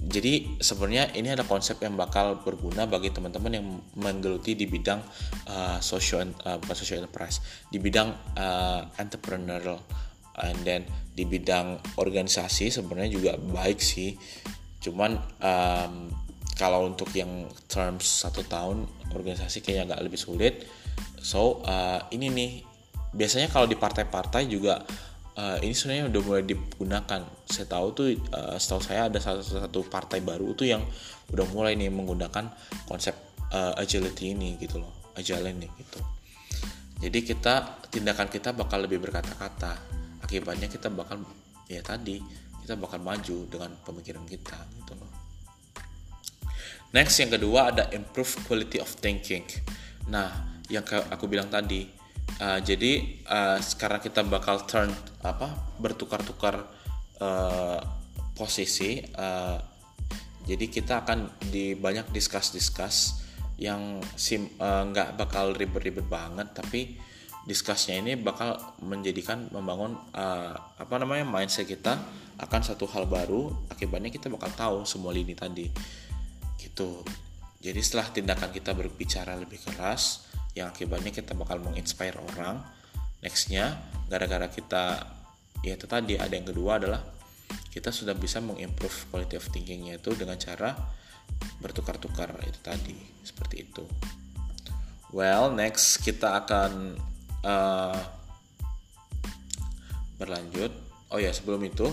jadi 0.00 0.58
sebenarnya 0.58 1.12
ini 1.14 1.34
ada 1.34 1.44
konsep 1.46 1.78
yang 1.82 1.94
bakal 1.94 2.40
berguna 2.40 2.86
bagi 2.86 3.10
teman-teman 3.12 3.52
yang 3.52 3.66
menggeluti 3.98 4.54
di 4.54 4.66
bidang 4.66 5.02
uh, 5.50 5.78
social 5.82 6.24
uh, 6.46 6.58
social 6.74 7.02
enterprise, 7.02 7.42
di 7.68 7.78
bidang 7.82 8.10
uh, 8.38 8.86
entrepreneurial, 8.96 9.82
and 10.42 10.60
then 10.62 10.82
di 11.14 11.26
bidang 11.26 11.98
organisasi 11.98 12.70
sebenarnya 12.70 13.10
juga 13.10 13.32
baik 13.38 13.82
sih. 13.82 14.14
Cuman 14.78 15.18
um, 15.42 16.12
kalau 16.54 16.86
untuk 16.86 17.10
yang 17.14 17.46
terms 17.70 18.26
satu 18.26 18.46
tahun 18.46 18.86
organisasi 19.14 19.62
kayaknya 19.62 19.94
agak 19.94 20.10
lebih 20.10 20.20
sulit. 20.20 20.54
So 21.18 21.62
uh, 21.66 22.06
ini 22.14 22.30
nih 22.30 22.50
biasanya 23.14 23.50
kalau 23.50 23.66
di 23.66 23.74
partai-partai 23.74 24.46
juga 24.46 24.82
uh, 25.38 25.58
ini 25.62 25.74
sebenarnya 25.74 26.10
udah 26.10 26.22
mulai 26.26 26.42
digunakan. 26.42 27.20
Saya 27.46 27.66
tahu 27.70 27.86
tuh, 27.94 28.06
uh, 28.34 28.58
setahu 28.58 28.82
saya 28.82 29.06
ada 29.06 29.22
satu 29.22 29.42
satu 29.42 29.80
partai 29.86 30.18
baru 30.22 30.52
tuh 30.58 30.66
yang 30.66 30.82
udah 31.30 31.46
mulai 31.54 31.78
nih 31.78 31.90
menggunakan 31.90 32.50
konsep 32.90 33.14
uh, 33.54 33.78
agility 33.78 34.34
ini 34.34 34.58
gitu 34.58 34.82
loh, 34.82 34.92
agile 35.14 35.50
ini 35.50 35.70
gitu. 35.78 35.98
Jadi 36.98 37.18
kita 37.22 37.86
tindakan 37.94 38.26
kita 38.26 38.50
bakal 38.50 38.82
lebih 38.82 38.98
berkata-kata. 38.98 39.97
Akibatnya 40.28 40.68
kita 40.68 40.92
bakal 40.92 41.24
ya 41.72 41.80
tadi 41.80 42.20
kita 42.60 42.76
bakal 42.76 43.00
maju 43.00 43.48
dengan 43.48 43.72
pemikiran 43.80 44.28
kita 44.28 44.60
gitu 44.76 44.92
loh. 44.92 45.08
Next 46.92 47.16
yang 47.16 47.32
kedua 47.32 47.72
ada 47.72 47.88
improve 47.96 48.44
quality 48.44 48.76
of 48.76 48.92
thinking. 49.00 49.48
Nah, 50.12 50.60
yang 50.68 50.84
aku 50.84 51.24
bilang 51.24 51.48
tadi, 51.48 51.96
Uh, 52.38 52.60
jadi 52.60 53.18
uh, 53.24 53.58
sekarang 53.58 54.04
kita 54.04 54.20
bakal 54.22 54.62
turn 54.68 54.92
apa 55.24 55.48
bertukar-tukar 55.80 56.60
uh, 57.24 57.80
posisi. 58.36 59.00
Uh, 59.16 59.58
jadi 60.44 60.68
kita 60.68 61.02
akan 61.02 61.40
di 61.48 61.72
banyak 61.72 62.12
discuss-discuss 62.12 63.24
yang 63.58 63.98
sim 64.14 64.44
nggak 64.60 65.08
uh, 65.08 65.14
bakal 65.18 65.50
ribet-ribet 65.56 66.06
banget, 66.06 66.52
tapi 66.52 67.00
discussnya 67.48 67.96
ini 67.96 68.12
bakal 68.20 68.60
menjadikan 68.84 69.48
membangun 69.48 69.96
uh, 70.12 70.52
apa 70.76 70.94
namanya 71.00 71.24
mindset 71.24 71.64
kita 71.64 71.96
akan 72.36 72.60
satu 72.60 72.84
hal 72.92 73.08
baru. 73.08 73.48
Akibatnya 73.72 74.12
kita 74.12 74.28
bakal 74.28 74.52
tahu 74.52 74.76
semua 74.84 75.16
lini 75.16 75.32
tadi, 75.32 75.64
gitu. 76.60 77.00
Jadi 77.58 77.80
setelah 77.80 78.06
tindakan 78.12 78.52
kita 78.52 78.76
berbicara 78.76 79.34
lebih 79.34 79.58
keras, 79.64 80.28
yang 80.58 80.74
akibatnya 80.74 81.14
kita 81.14 81.38
bakal 81.38 81.62
menginspire 81.62 82.18
orang 82.34 82.58
nextnya 83.22 83.78
gara-gara 84.10 84.50
kita 84.50 85.06
ya 85.62 85.74
itu 85.74 85.86
tadi 85.90 86.18
ada 86.18 86.30
yang 86.30 86.46
kedua 86.46 86.82
adalah 86.82 87.02
kita 87.70 87.94
sudah 87.94 88.14
bisa 88.14 88.42
mengimprove 88.42 89.10
quality 89.10 89.38
of 89.38 89.46
thinkingnya 89.50 89.98
itu 89.98 90.14
dengan 90.14 90.38
cara 90.38 90.74
bertukar-tukar 91.62 92.34
itu 92.46 92.58
tadi 92.62 92.98
seperti 93.22 93.56
itu 93.70 93.84
well 95.14 95.50
next 95.50 96.02
kita 96.02 96.42
akan 96.46 96.98
uh, 97.44 97.98
berlanjut. 100.18 100.72
Oh 101.08 101.16
ya 101.16 101.32
sebelum 101.32 101.64
itu 101.64 101.88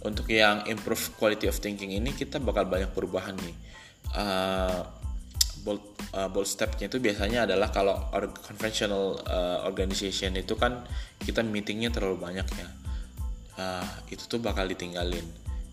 untuk 0.00 0.30
yang 0.32 0.64
improve 0.70 1.12
quality 1.20 1.50
of 1.50 1.58
thinking 1.58 1.92
ini 1.92 2.14
kita 2.16 2.40
bakal 2.40 2.64
banyak 2.68 2.88
perubahan 2.92 3.36
nih. 3.36 3.56
Uh, 4.10 4.80
bold 5.60 5.84
uh, 6.16 6.28
bold 6.32 6.48
stepnya 6.48 6.88
itu 6.88 6.96
biasanya 6.96 7.44
adalah 7.44 7.68
kalau 7.68 8.08
or 8.16 8.32
conventional 8.32 9.20
uh, 9.28 9.68
organization 9.68 10.32
itu 10.40 10.56
kan 10.56 10.80
kita 11.20 11.44
meetingnya 11.44 11.92
terlalu 11.92 12.16
banyak 12.16 12.48
ya. 12.56 12.68
Uh, 13.60 13.86
itu 14.08 14.24
tuh 14.24 14.40
bakal 14.40 14.64
ditinggalin. 14.64 15.26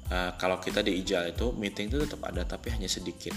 Uh, 0.08 0.32
kalau 0.40 0.60
kita 0.60 0.84
di 0.84 1.04
ijal 1.04 1.28
itu 1.28 1.52
meeting 1.56 1.92
itu 1.92 2.04
tetap 2.04 2.28
ada 2.28 2.44
tapi 2.44 2.72
hanya 2.76 2.92
sedikit. 2.92 3.36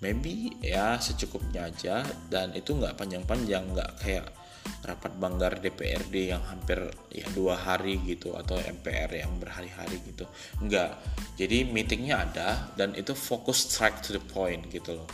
Maybe 0.00 0.56
ya 0.64 0.96
secukupnya 0.96 1.68
aja 1.68 2.00
dan 2.32 2.56
itu 2.56 2.72
nggak 2.72 2.96
panjang-panjang 2.96 3.76
nggak 3.76 3.90
kayak 4.00 4.32
rapat 4.80 5.12
banggar 5.20 5.60
DPRD 5.60 6.32
yang 6.32 6.42
hampir 6.48 6.88
ya 7.12 7.26
dua 7.36 7.56
hari 7.56 8.00
gitu 8.04 8.32
atau 8.32 8.56
MPR 8.56 9.12
yang 9.12 9.32
berhari-hari 9.36 10.00
gitu. 10.08 10.24
Enggak. 10.60 10.96
Jadi 11.36 11.68
meetingnya 11.68 12.24
ada 12.24 12.48
dan 12.74 12.96
itu 12.96 13.12
fokus 13.12 13.68
strike 13.68 14.00
to 14.00 14.16
the 14.16 14.22
point 14.32 14.64
gitu 14.72 14.96
loh. 14.96 15.08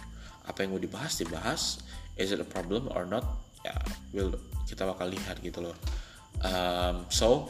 Apa 0.46 0.62
yang 0.62 0.78
mau 0.78 0.82
dibahas 0.82 1.18
dibahas. 1.18 1.82
Is 2.16 2.32
it 2.32 2.40
a 2.40 2.48
problem 2.48 2.88
or 2.94 3.04
not? 3.04 3.26
Ya 3.66 3.74
will 4.14 4.38
kita 4.64 4.86
bakal 4.86 5.10
lihat 5.10 5.42
gitu 5.42 5.66
loh. 5.66 5.76
Um, 6.40 7.08
so 7.08 7.48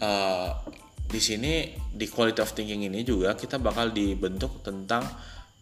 uh, 0.00 0.56
di 1.08 1.20
sini 1.20 1.72
di 1.88 2.06
quality 2.06 2.40
of 2.44 2.52
thinking 2.52 2.84
ini 2.84 3.00
juga 3.02 3.32
kita 3.32 3.56
bakal 3.56 3.90
dibentuk 3.90 4.60
tentang 4.60 5.04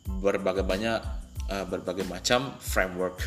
berbagai 0.06 0.66
banyak 0.66 0.98
uh, 1.50 1.64
berbagai 1.66 2.06
macam 2.06 2.54
framework 2.58 3.22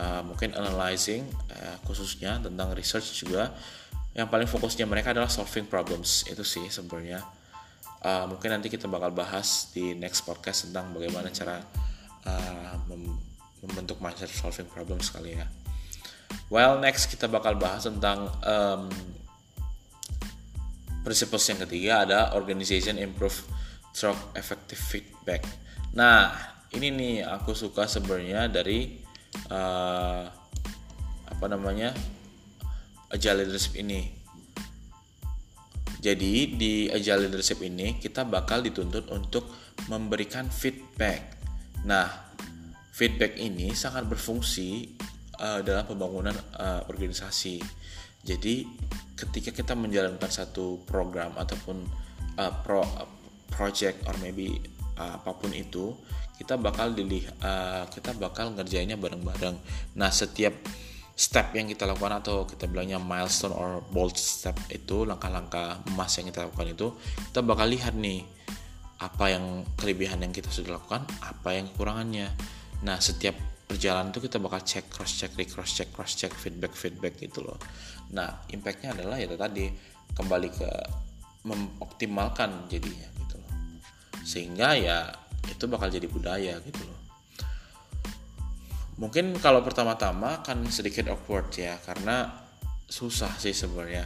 uh, 0.00 0.22
mungkin 0.24 0.56
analyzing 0.56 1.28
uh, 1.52 1.76
khususnya 1.84 2.40
tentang 2.40 2.72
research 2.72 3.12
juga. 3.20 3.52
Yang 4.16 4.28
paling 4.32 4.48
fokusnya 4.48 4.88
mereka 4.88 5.12
adalah 5.14 5.30
solving 5.30 5.68
problems 5.68 6.24
itu 6.26 6.42
sih 6.42 6.66
sebenarnya. 6.72 7.22
Uh, 8.00 8.24
mungkin 8.32 8.48
nanti 8.56 8.72
kita 8.72 8.88
bakal 8.88 9.12
bahas 9.12 9.68
di 9.76 9.92
next 9.92 10.24
podcast 10.24 10.66
tentang 10.66 10.96
bagaimana 10.96 11.28
cara 11.28 11.60
uh, 12.24 12.74
mem 12.88 13.28
membentuk 13.60 14.00
mindset 14.00 14.32
solving 14.32 14.64
problems 14.72 15.12
kali 15.12 15.36
ya. 15.36 15.44
Well 16.48 16.80
next 16.80 17.12
kita 17.12 17.28
bakal 17.28 17.60
bahas 17.60 17.84
tentang 17.84 18.32
um, 18.40 18.88
principles 21.04 21.44
yang 21.44 21.60
ketiga 21.68 22.08
ada 22.08 22.18
organization 22.32 22.96
improve 22.96 23.36
through 23.92 24.16
effective 24.32 24.80
feedback. 24.80 25.44
Nah 25.92 26.32
ini 26.72 26.88
nih 26.88 27.14
aku 27.28 27.52
suka 27.52 27.84
sebenarnya 27.84 28.48
dari 28.48 29.09
uh, 29.50 30.24
apa 31.30 31.46
namanya? 31.46 31.94
Agile 33.10 33.46
leadership 33.46 33.74
ini. 33.78 34.20
Jadi 36.00 36.56
di 36.56 36.88
agile 36.88 37.28
leadership 37.28 37.60
ini 37.60 38.00
kita 38.00 38.24
bakal 38.24 38.64
dituntut 38.64 39.12
untuk 39.12 39.44
memberikan 39.92 40.48
feedback. 40.48 41.36
Nah 41.84 42.08
feedback 42.96 43.36
ini 43.36 43.76
sangat 43.76 44.08
berfungsi 44.08 44.96
uh, 45.36 45.60
dalam 45.60 45.84
pembangunan 45.84 46.36
uh, 46.56 46.88
organisasi. 46.88 47.60
Jadi 48.24 48.64
ketika 49.16 49.52
kita 49.52 49.72
menjalankan 49.76 50.28
satu 50.28 50.80
program 50.88 51.36
ataupun 51.36 51.84
uh, 52.40 52.52
pro 52.64 52.80
uh, 52.80 53.04
project 53.52 54.04
or 54.08 54.16
maybe 54.24 54.56
uh, 54.98 55.20
apa 55.20 55.30
pun 55.36 55.52
itu 55.52 55.94
kita 56.40 56.56
bakal 56.56 56.96
dilihat 56.96 57.36
uh, 57.44 57.84
kita 57.92 58.16
bakal 58.16 58.56
ngerjainnya 58.56 58.96
bareng-bareng. 58.96 59.56
Nah 60.00 60.08
setiap 60.08 60.56
step 61.12 61.52
yang 61.52 61.68
kita 61.68 61.84
lakukan 61.84 62.24
atau 62.24 62.48
kita 62.48 62.64
bilangnya 62.64 62.96
milestone 62.96 63.52
or 63.52 63.84
bold 63.92 64.16
step 64.16 64.56
itu 64.72 65.04
langkah-langkah 65.04 65.84
emas 65.92 66.16
yang 66.16 66.32
kita 66.32 66.48
lakukan 66.48 66.72
itu 66.72 66.96
kita 67.28 67.44
bakal 67.44 67.68
lihat 67.68 67.92
nih 67.92 68.24
apa 69.04 69.24
yang 69.28 69.68
kelebihan 69.76 70.24
yang 70.24 70.32
kita 70.32 70.48
sudah 70.48 70.80
lakukan 70.80 71.04
apa 71.20 71.48
yang 71.52 71.68
kekurangannya. 71.72 72.32
Nah 72.88 72.96
setiap 72.96 73.36
perjalanan 73.68 74.08
itu 74.10 74.24
kita 74.24 74.40
bakal 74.40 74.64
cek 74.64 74.88
cross 74.88 75.12
check 75.20 75.36
cross 75.36 75.76
check 75.76 75.92
cross 75.92 76.16
check 76.16 76.32
feedback 76.32 76.72
feedback 76.72 77.20
gitu 77.20 77.44
loh. 77.44 77.60
Nah 78.16 78.48
impactnya 78.48 78.96
adalah 78.96 79.20
ya 79.20 79.28
tadi 79.36 79.68
kembali 80.16 80.48
ke 80.48 80.70
mengoptimalkan 81.44 82.68
jadinya 82.72 83.08
gitu 83.20 83.29
sehingga 84.24 84.76
ya 84.76 85.10
itu 85.48 85.64
bakal 85.66 85.88
jadi 85.88 86.06
budaya 86.06 86.60
gitu 86.60 86.82
loh. 86.84 87.00
Mungkin 89.00 89.32
kalau 89.40 89.64
pertama-tama 89.64 90.44
kan 90.44 90.60
sedikit 90.68 91.08
awkward 91.08 91.48
ya 91.56 91.80
karena 91.80 92.28
susah 92.84 93.32
sih 93.40 93.56
sebenarnya. 93.56 94.04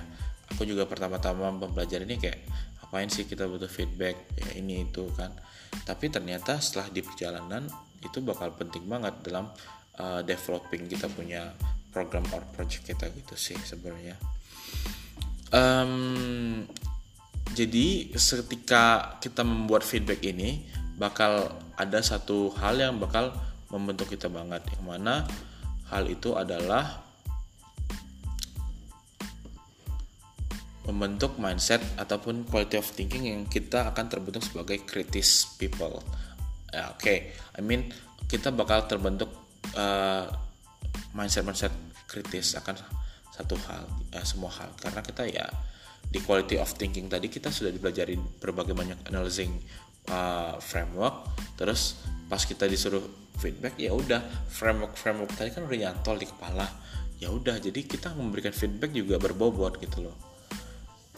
Aku 0.55 0.63
juga 0.63 0.87
pertama-tama 0.87 1.51
mempelajari 1.51 2.07
ini 2.07 2.21
kayak 2.21 2.39
apain 2.85 3.11
sih 3.11 3.27
kita 3.27 3.51
butuh 3.51 3.67
feedback? 3.67 4.15
Ya 4.39 4.55
ini 4.55 4.87
itu 4.87 5.11
kan. 5.19 5.35
Tapi 5.83 6.15
ternyata 6.15 6.63
setelah 6.63 6.95
di 6.95 7.03
perjalanan 7.03 7.67
itu 8.05 8.23
bakal 8.23 8.55
penting 8.55 8.87
banget 8.87 9.19
dalam 9.27 9.51
uh, 9.99 10.23
developing 10.23 10.87
kita 10.87 11.11
punya 11.11 11.51
program 11.91 12.23
or 12.31 12.47
project 12.55 12.87
kita 12.87 13.11
gitu 13.11 13.35
sih 13.35 13.59
sebenarnya. 13.59 14.15
Um, 15.51 16.67
jadi 17.55 18.11
ketika 18.11 19.17
kita 19.23 19.47
membuat 19.47 19.87
feedback 19.87 20.21
ini 20.27 20.67
bakal 20.99 21.55
ada 21.79 22.03
satu 22.03 22.51
hal 22.59 22.79
yang 22.79 22.99
bakal 22.99 23.31
membentuk 23.71 24.11
kita 24.11 24.27
banget 24.27 24.63
yang 24.75 24.85
mana 24.91 25.27
hal 25.91 26.07
itu 26.11 26.35
adalah 26.35 27.03
membentuk 30.85 31.41
mindset 31.41 31.81
ataupun 31.97 32.45
quality 32.45 32.77
of 32.77 32.87
thinking 32.93 33.25
yang 33.31 33.43
kita 33.49 33.89
akan 33.89 34.05
terbentuk 34.05 34.45
sebagai 34.45 34.85
kritis 34.85 35.57
people. 35.57 36.05
Ya, 36.69 36.93
Oke, 36.93 37.01
okay. 37.01 37.19
I 37.57 37.65
mean 37.65 37.89
kita 38.29 38.53
bakal 38.53 38.85
terbentuk 38.85 39.33
uh, 39.79 40.29
mindset 41.17 41.47
mindset 41.47 41.73
kritis 42.05 42.53
akan 42.59 42.77
satu 43.33 43.57
hal, 43.65 43.89
uh, 44.13 44.25
semua 44.27 44.53
hal 44.53 44.71
karena 44.79 45.01
kita 45.01 45.25
ya 45.27 45.47
di 46.15 46.23
quality 46.23 46.63
of 46.63 46.71
thinking 46.79 47.11
tadi 47.11 47.27
kita 47.27 47.51
sudah 47.51 47.75
dipelajari 47.75 48.15
berbagai 48.39 48.71
banyak 48.71 49.11
analyzing 49.11 49.51
uh, 50.07 50.55
framework. 50.63 51.27
Terus 51.59 51.99
pas 52.31 52.39
kita 52.39 52.71
disuruh 52.71 53.03
feedback 53.43 53.75
ya 53.75 53.91
udah 53.91 54.23
framework 54.47 54.95
framework 54.95 55.35
tadi 55.35 55.51
kan 55.51 55.67
udah 55.67 55.91
nyantol 55.91 56.15
di 56.15 56.31
kepala. 56.31 56.71
Ya 57.19 57.35
udah 57.35 57.59
jadi 57.59 57.83
kita 57.83 58.15
memberikan 58.15 58.55
feedback 58.55 58.95
juga 58.95 59.19
berbobot 59.19 59.83
gitu 59.83 60.07
loh. 60.07 60.15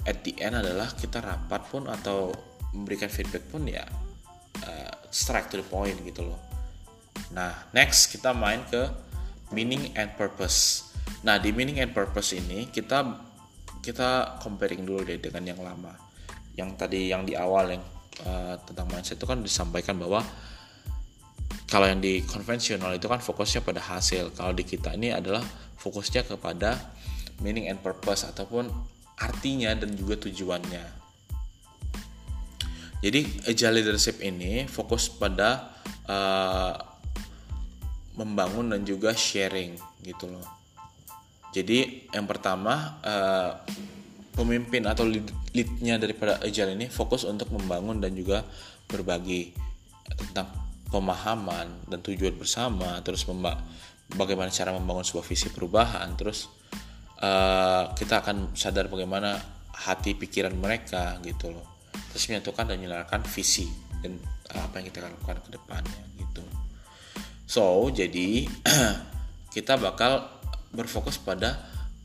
At 0.08 0.24
the 0.24 0.32
end 0.40 0.56
adalah 0.56 0.88
kita 0.96 1.20
rapat 1.20 1.68
pun 1.68 1.92
atau 1.92 2.32
memberikan 2.72 3.12
feedback 3.12 3.52
pun 3.52 3.68
ya 3.68 3.84
uh, 4.64 4.92
strike 5.12 5.52
to 5.52 5.60
the 5.60 5.66
point 5.68 6.00
gitu 6.08 6.24
loh. 6.24 6.40
Nah 7.36 7.52
next 7.76 8.08
kita 8.08 8.32
main 8.32 8.64
ke 8.64 8.88
meaning 9.52 9.92
and 9.92 10.08
purpose. 10.16 10.88
Nah 11.20 11.36
di 11.36 11.52
meaning 11.52 11.84
and 11.84 11.92
purpose 11.92 12.32
ini 12.32 12.72
kita 12.72 13.25
kita 13.86 14.42
comparing 14.42 14.82
dulu 14.82 15.06
deh 15.06 15.22
dengan 15.22 15.54
yang 15.54 15.60
lama. 15.62 15.94
Yang 16.58 16.70
tadi 16.74 17.00
yang 17.14 17.22
di 17.22 17.38
awal 17.38 17.78
yang 17.78 17.84
uh, 18.26 18.58
tentang 18.66 18.90
mindset 18.90 19.14
itu 19.14 19.26
kan 19.30 19.38
disampaikan 19.38 19.94
bahwa 19.94 20.26
kalau 21.70 21.86
yang 21.86 22.02
di 22.02 22.26
konvensional 22.26 22.90
itu 22.98 23.06
kan 23.06 23.22
fokusnya 23.22 23.62
pada 23.62 23.78
hasil. 23.78 24.34
Kalau 24.34 24.50
di 24.50 24.66
kita 24.66 24.98
ini 24.98 25.14
adalah 25.14 25.46
fokusnya 25.78 26.26
kepada 26.26 26.74
meaning 27.38 27.70
and 27.70 27.78
purpose 27.78 28.26
ataupun 28.26 28.66
artinya 29.22 29.70
dan 29.78 29.94
juga 29.94 30.18
tujuannya. 30.18 31.06
Jadi 33.06 33.20
agile 33.46 33.74
leadership 33.78 34.18
ini 34.18 34.66
fokus 34.66 35.06
pada 35.06 35.78
uh, 36.10 36.74
membangun 38.18 38.72
dan 38.74 38.82
juga 38.82 39.12
sharing 39.12 39.78
gitu 40.02 40.32
loh 40.32 40.55
jadi 41.56 42.12
yang 42.12 42.28
pertama 42.28 43.00
uh, 43.00 43.64
pemimpin 44.36 44.84
atau 44.84 45.08
lead, 45.08 45.24
leadnya 45.56 45.96
daripada 45.96 46.36
agile 46.44 46.76
ini 46.76 46.92
fokus 46.92 47.24
untuk 47.24 47.48
membangun 47.48 47.96
dan 47.96 48.12
juga 48.12 48.44
berbagi 48.84 49.56
tentang 50.04 50.52
pemahaman 50.92 51.88
dan 51.88 51.98
tujuan 52.04 52.36
bersama 52.36 53.00
terus 53.00 53.24
bagaimana 54.12 54.52
cara 54.52 54.76
membangun 54.76 55.02
sebuah 55.02 55.24
visi 55.24 55.48
perubahan 55.48 56.12
terus 56.14 56.52
uh, 57.24 57.90
kita 57.96 58.20
akan 58.20 58.52
sadar 58.52 58.92
bagaimana 58.92 59.56
hati 59.76 60.16
pikiran 60.16 60.56
mereka 60.56 61.20
gitu 61.24 61.52
loh. 61.52 61.66
Terus 62.12 62.24
menyatukan 62.32 62.64
dan 62.72 62.76
menyalakan 62.80 63.20
visi 63.28 63.68
dan 64.00 64.16
apa 64.52 64.80
yang 64.80 64.86
kita 64.88 65.04
lakukan 65.04 65.36
ke 65.44 65.50
depannya 65.52 66.02
gitu. 66.16 66.44
So 67.44 67.88
jadi 67.92 68.48
kita 69.54 69.76
bakal 69.76 70.35
berfokus 70.76 71.16
pada 71.16 71.56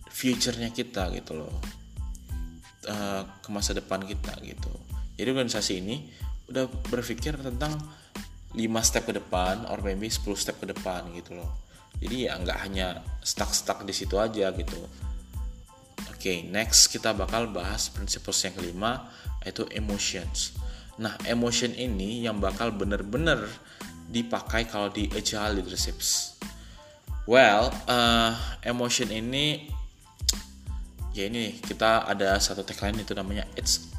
future-nya 0.08 0.72
kita 0.72 1.12
gitu 1.12 1.36
loh. 1.36 1.52
Uh, 2.82 3.22
ke 3.44 3.50
masa 3.54 3.78
depan 3.78 4.02
kita 4.02 4.34
gitu. 4.42 4.72
Jadi 5.20 5.28
organisasi 5.30 5.74
ini 5.86 6.10
udah 6.50 6.66
berpikir 6.90 7.38
tentang 7.38 7.78
5 8.52 8.58
step 8.84 9.04
ke 9.08 9.14
depan 9.16 9.70
or 9.70 9.80
maybe 9.86 10.10
10 10.10 10.26
step 10.34 10.58
ke 10.58 10.68
depan 10.68 11.08
gitu 11.14 11.38
loh. 11.38 11.52
Jadi 12.02 12.26
ya 12.26 12.36
nggak 12.42 12.60
hanya 12.66 13.06
stuck-stuck 13.22 13.86
di 13.86 13.94
situ 13.94 14.18
aja 14.18 14.50
gitu. 14.52 14.82
Oke 16.10 16.18
okay, 16.18 16.38
next 16.42 16.90
kita 16.90 17.14
bakal 17.14 17.54
bahas 17.54 17.94
principles 17.94 18.42
yang 18.42 18.58
kelima 18.58 19.08
yaitu 19.46 19.70
emotions. 19.72 20.58
Nah 20.98 21.16
emotion 21.30 21.72
ini 21.78 22.26
yang 22.26 22.42
bakal 22.42 22.74
bener-bener 22.74 23.46
dipakai 24.12 24.68
kalau 24.68 24.92
di 24.92 25.08
agile 25.14 25.62
leaderships 25.62 26.36
well 27.30 27.74
uh, 27.90 28.34
emotion 28.64 29.10
ini 29.10 29.70
ya 31.12 31.28
ini 31.28 31.60
kita 31.60 32.08
ada 32.08 32.40
satu 32.40 32.64
tagline 32.64 33.04
itu 33.04 33.12
namanya 33.12 33.44
it's 33.60 33.92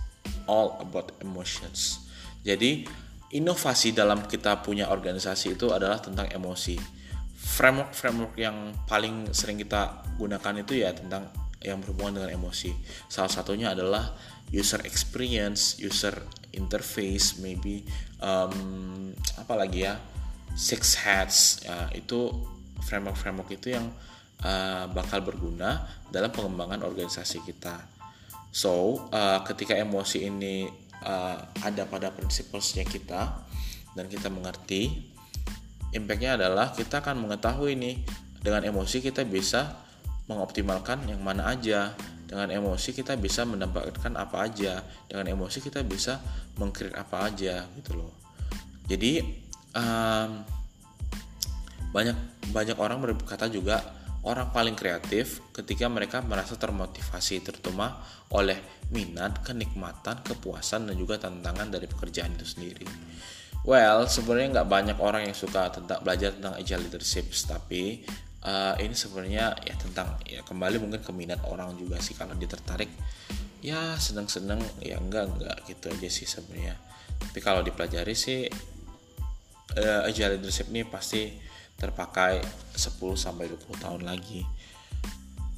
all 0.48 0.80
about 0.80 1.12
emotions 1.20 2.02
jadi 2.42 2.82
inovasi 3.32 3.96
dalam 3.96 4.28
kita 4.28 4.60
punya 4.60 4.92
organisasi 4.92 5.56
itu 5.56 5.72
adalah 5.72 5.98
tentang 5.98 6.28
emosi. 6.28 6.76
Framework 7.42 7.90
framework 7.96 8.34
yang 8.38 8.76
paling 8.86 9.32
sering 9.34 9.58
kita 9.58 10.04
gunakan 10.20 10.62
itu 10.62 10.84
ya 10.84 10.94
tentang 10.94 11.32
yang 11.64 11.80
berhubungan 11.80 12.22
dengan 12.22 12.30
emosi. 12.38 12.70
Salah 13.08 13.32
satunya 13.32 13.72
adalah 13.72 14.14
user 14.52 14.84
experience, 14.84 15.80
user 15.80 16.12
interface, 16.52 17.40
maybe 17.40 17.82
um, 18.20 19.10
apa 19.40 19.54
lagi 19.56 19.88
ya, 19.88 19.96
six 20.52 21.00
hats. 21.00 21.64
Ya, 21.64 21.88
itu 21.96 22.30
framework 22.84 23.16
framework 23.18 23.50
itu 23.54 23.74
yang 23.74 23.90
uh, 24.42 24.84
bakal 24.90 25.22
berguna 25.22 25.86
dalam 26.10 26.30
pengembangan 26.34 26.82
organisasi 26.84 27.42
kita. 27.46 27.78
So, 28.52 29.06
uh, 29.08 29.40
ketika 29.48 29.72
emosi 29.78 30.28
ini 30.28 30.68
uh, 31.02 31.36
ada 31.64 31.88
pada 31.88 32.12
prinsipnya 32.12 32.84
kita 32.84 33.20
dan 33.96 34.04
kita 34.08 34.28
mengerti 34.28 35.12
impactnya 35.92 36.40
adalah 36.40 36.72
kita 36.72 37.04
akan 37.04 37.28
mengetahui 37.28 37.76
nih 37.76 37.96
dengan 38.40 38.64
emosi 38.64 39.04
kita 39.04 39.24
bisa 39.28 39.76
mengoptimalkan 40.26 41.04
yang 41.08 41.20
mana 41.20 41.52
aja 41.52 41.92
dengan 42.24 42.48
emosi 42.48 42.96
kita 42.96 43.12
bisa 43.20 43.44
mendapatkan 43.44 44.16
apa 44.16 44.48
aja 44.48 44.80
dengan 45.04 45.36
emosi 45.36 45.60
kita 45.60 45.84
bisa 45.84 46.16
mengkreat 46.56 46.96
apa 46.96 47.28
aja 47.28 47.68
gitu 47.76 47.92
loh 48.00 48.12
jadi 48.88 49.20
um, 49.76 50.40
banyak 51.92 52.16
banyak 52.50 52.76
orang 52.80 52.98
berkata 53.04 53.46
juga 53.52 53.80
orang 54.22 54.54
paling 54.54 54.78
kreatif 54.78 55.42
ketika 55.50 55.90
mereka 55.90 56.22
merasa 56.22 56.54
termotivasi 56.54 57.42
terutama 57.42 58.00
oleh 58.30 58.56
minat, 58.94 59.42
kenikmatan, 59.42 60.22
kepuasan 60.22 60.88
dan 60.88 60.94
juga 60.94 61.18
tantangan 61.18 61.68
dari 61.72 61.90
pekerjaan 61.90 62.36
itu 62.38 62.46
sendiri. 62.46 62.86
Well, 63.62 64.10
sebenarnya 64.10 64.60
nggak 64.60 64.68
banyak 64.68 64.98
orang 64.98 65.30
yang 65.30 65.36
suka 65.38 65.70
tentang 65.70 66.02
belajar 66.02 66.34
tentang 66.34 66.54
agile 66.58 66.82
leadership, 66.86 67.30
tapi 67.46 68.02
uh, 68.42 68.74
ini 68.78 68.94
sebenarnya 68.94 69.54
ya 69.62 69.74
tentang 69.78 70.18
ya 70.26 70.42
kembali 70.42 70.82
mungkin 70.82 71.00
ke 71.02 71.12
minat 71.14 71.42
orang 71.46 71.74
juga 71.78 72.02
sih 72.02 72.18
kalau 72.18 72.34
dia 72.34 72.50
tertarik 72.50 72.90
ya 73.62 73.94
seneng-seneng 73.94 74.58
ya 74.82 74.98
enggak 74.98 75.30
enggak 75.30 75.56
gitu 75.70 75.94
aja 75.94 76.08
sih 76.10 76.26
sebenarnya. 76.26 76.74
Tapi 77.22 77.38
kalau 77.38 77.62
dipelajari 77.62 78.14
sih 78.18 78.50
uh, 79.78 80.10
agile 80.10 80.38
leadership 80.38 80.66
ini 80.74 80.82
pasti 80.82 81.30
terpakai 81.76 82.42
10 82.74 82.98
sampai 83.18 83.50
20 83.50 83.82
tahun 83.82 84.02
lagi. 84.06 84.46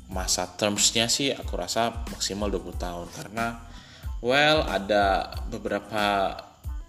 Masa 0.09 0.47
termsnya 0.55 1.09
sih 1.09 1.33
aku 1.33 1.57
rasa 1.57 2.05
maksimal 2.13 2.49
20 2.53 2.77
tahun 2.77 3.07
karena 3.13 3.61
well 4.25 4.65
ada 4.69 5.33
beberapa 5.49 6.37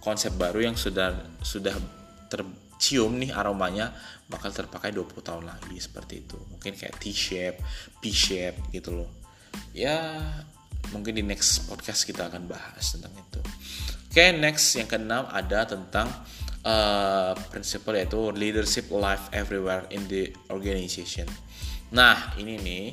konsep 0.00 0.36
baru 0.38 0.70
yang 0.70 0.76
sudah 0.78 1.12
sudah 1.42 1.74
tercium 2.30 3.18
nih 3.18 3.34
aromanya 3.34 3.90
bakal 4.26 4.50
terpakai 4.50 4.90
20 4.94 5.22
tahun 5.22 5.44
lagi 5.46 5.76
seperti 5.78 6.26
itu. 6.26 6.38
Mungkin 6.50 6.74
kayak 6.74 6.98
T-shape, 6.98 7.58
P-shape 8.02 8.70
gitu 8.74 9.02
loh. 9.02 9.10
Ya 9.72 10.22
mungkin 10.94 11.18
di 11.18 11.22
next 11.22 11.66
podcast 11.66 12.06
kita 12.06 12.30
akan 12.30 12.46
bahas 12.46 12.94
tentang 12.94 13.14
itu. 13.14 13.40
Oke, 14.06 14.22
okay, 14.22 14.30
next 14.32 14.72
yang 14.78 14.88
keenam 14.88 15.26
ada 15.28 15.66
tentang 15.66 16.08
uh, 16.66 17.32
yaitu 17.94 18.20
leadership 18.34 18.90
life 18.90 19.30
everywhere 19.30 19.86
in 19.94 20.02
the 20.10 20.34
organization. 20.50 21.30
Nah, 21.94 22.34
ini 22.34 22.58
nih 22.58 22.84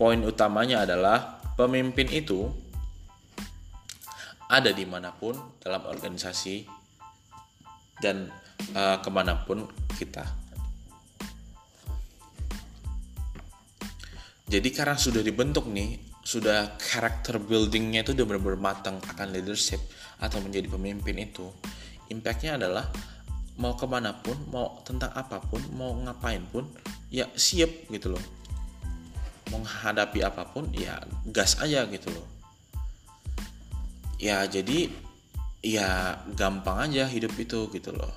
poin 0.00 0.18
utamanya 0.24 0.88
adalah 0.88 1.44
pemimpin 1.54 2.08
itu 2.08 2.48
ada 4.48 4.72
di 4.72 4.88
mana 4.88 5.12
pun 5.12 5.36
dalam 5.60 5.84
organisasi 5.84 6.64
dan 8.00 8.32
uh, 8.72 8.98
ke 9.04 9.10
mana 9.12 9.44
pun 9.44 9.68
kita. 9.94 10.24
Jadi 14.44 14.68
karena 14.70 14.94
sudah 14.94 15.24
dibentuk 15.24 15.66
nih, 15.72 15.98
sudah 16.20 16.76
karakter 16.76 17.40
buildingnya 17.40 18.04
itu 18.04 18.12
udah 18.12 18.26
benar-benar 18.28 18.60
matang 18.60 18.96
akan 19.00 19.32
leadership 19.32 19.80
atau 20.20 20.38
menjadi 20.44 20.68
pemimpin 20.68 21.16
itu 21.16 21.48
impactnya 22.10 22.60
adalah 22.60 22.88
mau 23.54 23.78
ke 23.78 23.86
mana 23.86 24.10
pun 24.18 24.34
mau 24.50 24.82
tentang 24.82 25.14
apa 25.14 25.38
pun 25.38 25.62
mau 25.78 25.94
ngapain 25.94 26.42
pun 26.50 26.66
ya 27.08 27.30
siap 27.38 27.90
gitu 27.90 28.14
loh. 28.14 28.24
Menghadapi 29.54 30.24
apa 30.26 30.50
pun 30.50 30.66
ya 30.74 30.98
gas 31.30 31.60
aja 31.62 31.86
gitu 31.86 32.10
loh. 32.10 32.26
Ya 34.18 34.42
jadi 34.48 34.90
ya 35.62 36.18
gampang 36.34 36.90
aja 36.90 37.06
hidup 37.06 37.32
itu 37.38 37.70
gitu 37.70 37.94
loh. 37.94 38.10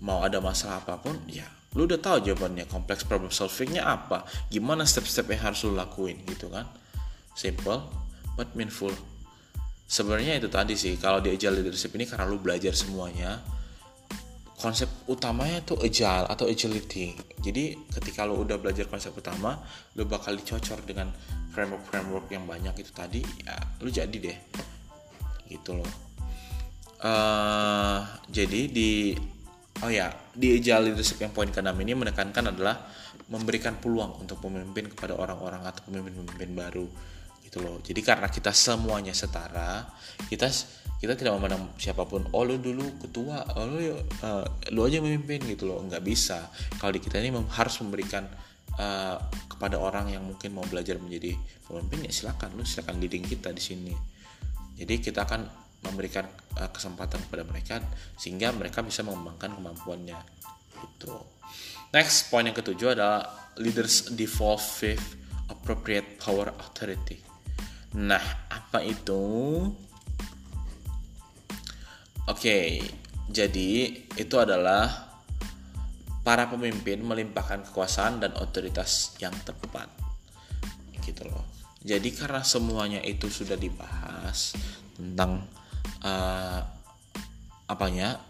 Mau 0.00 0.22
ada 0.22 0.38
masalah 0.38 0.80
apa 0.80 0.96
pun 0.96 1.18
ya 1.26 1.44
lu 1.78 1.86
udah 1.86 2.02
tahu 2.02 2.26
jawabannya 2.26 2.66
kompleks 2.66 3.06
problem 3.06 3.30
solvingnya 3.30 3.86
apa 3.86 4.26
gimana 4.50 4.82
step-step 4.82 5.30
yang 5.30 5.50
harus 5.50 5.62
lu 5.66 5.74
lakuin 5.74 6.18
gitu 6.26 6.50
kan. 6.50 6.66
Simple 7.34 7.82
but 8.38 8.54
meaningful 8.54 8.90
sebenarnya 9.90 10.38
itu 10.38 10.46
tadi 10.46 10.78
sih 10.78 10.94
kalau 10.94 11.18
di 11.18 11.34
agile 11.34 11.66
leadership 11.66 11.90
ini 11.98 12.06
karena 12.06 12.30
lu 12.30 12.38
belajar 12.38 12.70
semuanya 12.70 13.42
konsep 14.54 14.86
utamanya 15.10 15.64
itu 15.64 15.74
agile 15.80 16.28
atau 16.30 16.46
agility. 16.46 17.16
Jadi 17.40 17.74
ketika 17.90 18.28
lu 18.28 18.44
udah 18.46 18.60
belajar 18.60 18.86
konsep 18.86 19.10
utama 19.16 19.58
lu 19.98 20.06
bakal 20.06 20.36
dicocor 20.36 20.78
dengan 20.86 21.10
framework 21.50 21.82
framework 21.90 22.26
yang 22.30 22.46
banyak 22.46 22.76
itu 22.78 22.92
tadi 22.94 23.20
ya 23.42 23.56
lu 23.82 23.90
jadi 23.90 24.14
deh. 24.14 24.38
Gitu 25.50 25.74
loh. 25.74 25.90
Uh, 27.00 28.04
jadi 28.28 28.68
di 28.68 29.16
oh 29.80 29.90
ya 29.90 30.12
di 30.36 30.60
agile 30.60 30.92
leadership 30.92 31.18
yang 31.18 31.32
poin 31.32 31.48
keenam 31.48 31.74
ini 31.80 31.96
menekankan 31.96 32.52
adalah 32.52 32.84
memberikan 33.32 33.80
peluang 33.80 34.20
untuk 34.20 34.44
pemimpin 34.44 34.92
kepada 34.92 35.16
orang-orang 35.16 35.64
atau 35.64 35.88
pemimpin-pemimpin 35.88 36.52
baru 36.52 36.86
gitu 37.50 37.66
loh. 37.66 37.82
Jadi 37.82 37.98
karena 38.06 38.30
kita 38.30 38.54
semuanya 38.54 39.10
setara 39.10 39.82
kita 40.30 40.46
kita 41.02 41.18
tidak 41.18 41.34
memandang 41.34 41.74
siapa 41.74 42.06
pun 42.06 42.22
oh 42.30 42.46
lu 42.46 42.62
dulu 42.62 42.86
ketua 43.02 43.42
oh 43.58 43.66
lu 43.66 43.98
uh, 44.22 44.46
lu 44.70 44.86
aja 44.86 45.02
memimpin 45.02 45.42
gitu 45.50 45.66
loh. 45.66 45.82
Nggak 45.82 46.06
bisa. 46.06 46.46
Kalau 46.78 46.94
di 46.94 47.02
kita 47.02 47.18
ini 47.18 47.34
harus 47.34 47.74
memberikan 47.82 48.22
uh, 48.78 49.18
kepada 49.50 49.82
orang 49.82 50.14
yang 50.14 50.22
mungkin 50.22 50.54
mau 50.54 50.62
belajar 50.62 51.02
menjadi 51.02 51.34
pemimpin 51.66 52.06
ya 52.06 52.12
silakan. 52.14 52.54
Lu 52.54 52.62
silakan 52.62 53.02
leading 53.02 53.26
kita 53.26 53.50
di 53.50 53.58
sini. 53.58 53.94
Jadi 54.78 55.02
kita 55.02 55.26
akan 55.26 55.50
memberikan 55.90 56.30
uh, 56.54 56.70
kesempatan 56.70 57.18
kepada 57.26 57.42
mereka 57.42 57.82
sehingga 58.14 58.54
mereka 58.54 58.86
bisa 58.86 59.02
mengembangkan 59.02 59.58
kemampuannya. 59.58 60.22
Itu 60.86 61.18
next 61.90 62.30
poin 62.30 62.46
yang 62.46 62.54
ketujuh 62.54 62.94
adalah 62.94 63.26
leaders 63.58 64.14
devolve 64.14 64.62
with 64.86 65.02
appropriate 65.50 66.22
power 66.22 66.54
authority 66.62 67.29
Nah, 67.98 68.22
apa 68.46 68.86
itu? 68.86 69.66
Oke, 72.30 72.78
jadi 73.26 73.70
itu 74.14 74.34
adalah 74.38 75.10
para 76.22 76.46
pemimpin 76.46 77.02
melimpahkan 77.02 77.66
kekuasaan 77.66 78.22
dan 78.22 78.38
otoritas 78.38 79.18
yang 79.18 79.34
tepat. 79.42 79.90
Gitu 81.02 81.26
loh. 81.26 81.42
Jadi 81.82 82.14
karena 82.14 82.46
semuanya 82.46 83.00
itu 83.02 83.26
sudah 83.26 83.58
dibahas 83.58 84.54
tentang 84.94 85.48
uh, 86.06 86.60
apanya? 87.66 88.22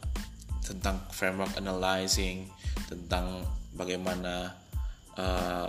Tentang 0.64 1.02
framework 1.10 1.58
analyzing, 1.58 2.46
tentang 2.88 3.42
bagaimana 3.74 4.54
uh, 5.18 5.68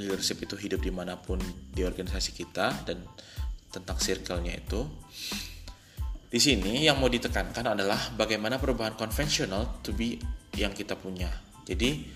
leadership 0.00 0.40
itu 0.40 0.56
hidup 0.56 0.80
di 0.80 0.92
mana 0.92 1.20
pun 1.20 1.36
di 1.72 1.84
organisasi 1.84 2.32
kita 2.32 2.88
dan 2.88 3.04
tentang 3.72 3.96
circle-nya 3.96 4.56
itu 4.56 4.84
di 6.32 6.40
sini 6.40 6.80
yang 6.80 6.96
mau 6.96 7.12
ditekankan 7.12 7.76
adalah 7.76 8.16
bagaimana 8.16 8.56
perubahan 8.56 8.96
konvensional 8.96 9.84
to 9.84 9.92
be 9.92 10.16
yang 10.56 10.72
kita 10.72 10.96
punya. 10.96 11.28
Jadi 11.68 12.08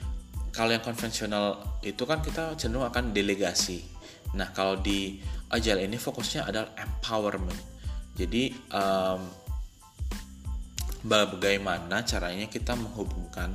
kalau 0.56 0.72
yang 0.72 0.80
konvensional 0.80 1.60
itu 1.84 2.00
kan 2.08 2.24
kita 2.24 2.56
cenderung 2.56 2.88
akan 2.88 3.12
delegasi. 3.12 3.84
Nah 4.32 4.56
kalau 4.56 4.80
di 4.80 5.20
agile 5.52 5.84
ini 5.84 6.00
fokusnya 6.00 6.48
adalah 6.48 6.72
empowerment. 6.80 7.60
Jadi 8.16 8.56
um, 8.72 9.20
bagaimana 11.04 12.00
caranya 12.08 12.48
kita 12.48 12.72
menghubungkan 12.72 13.52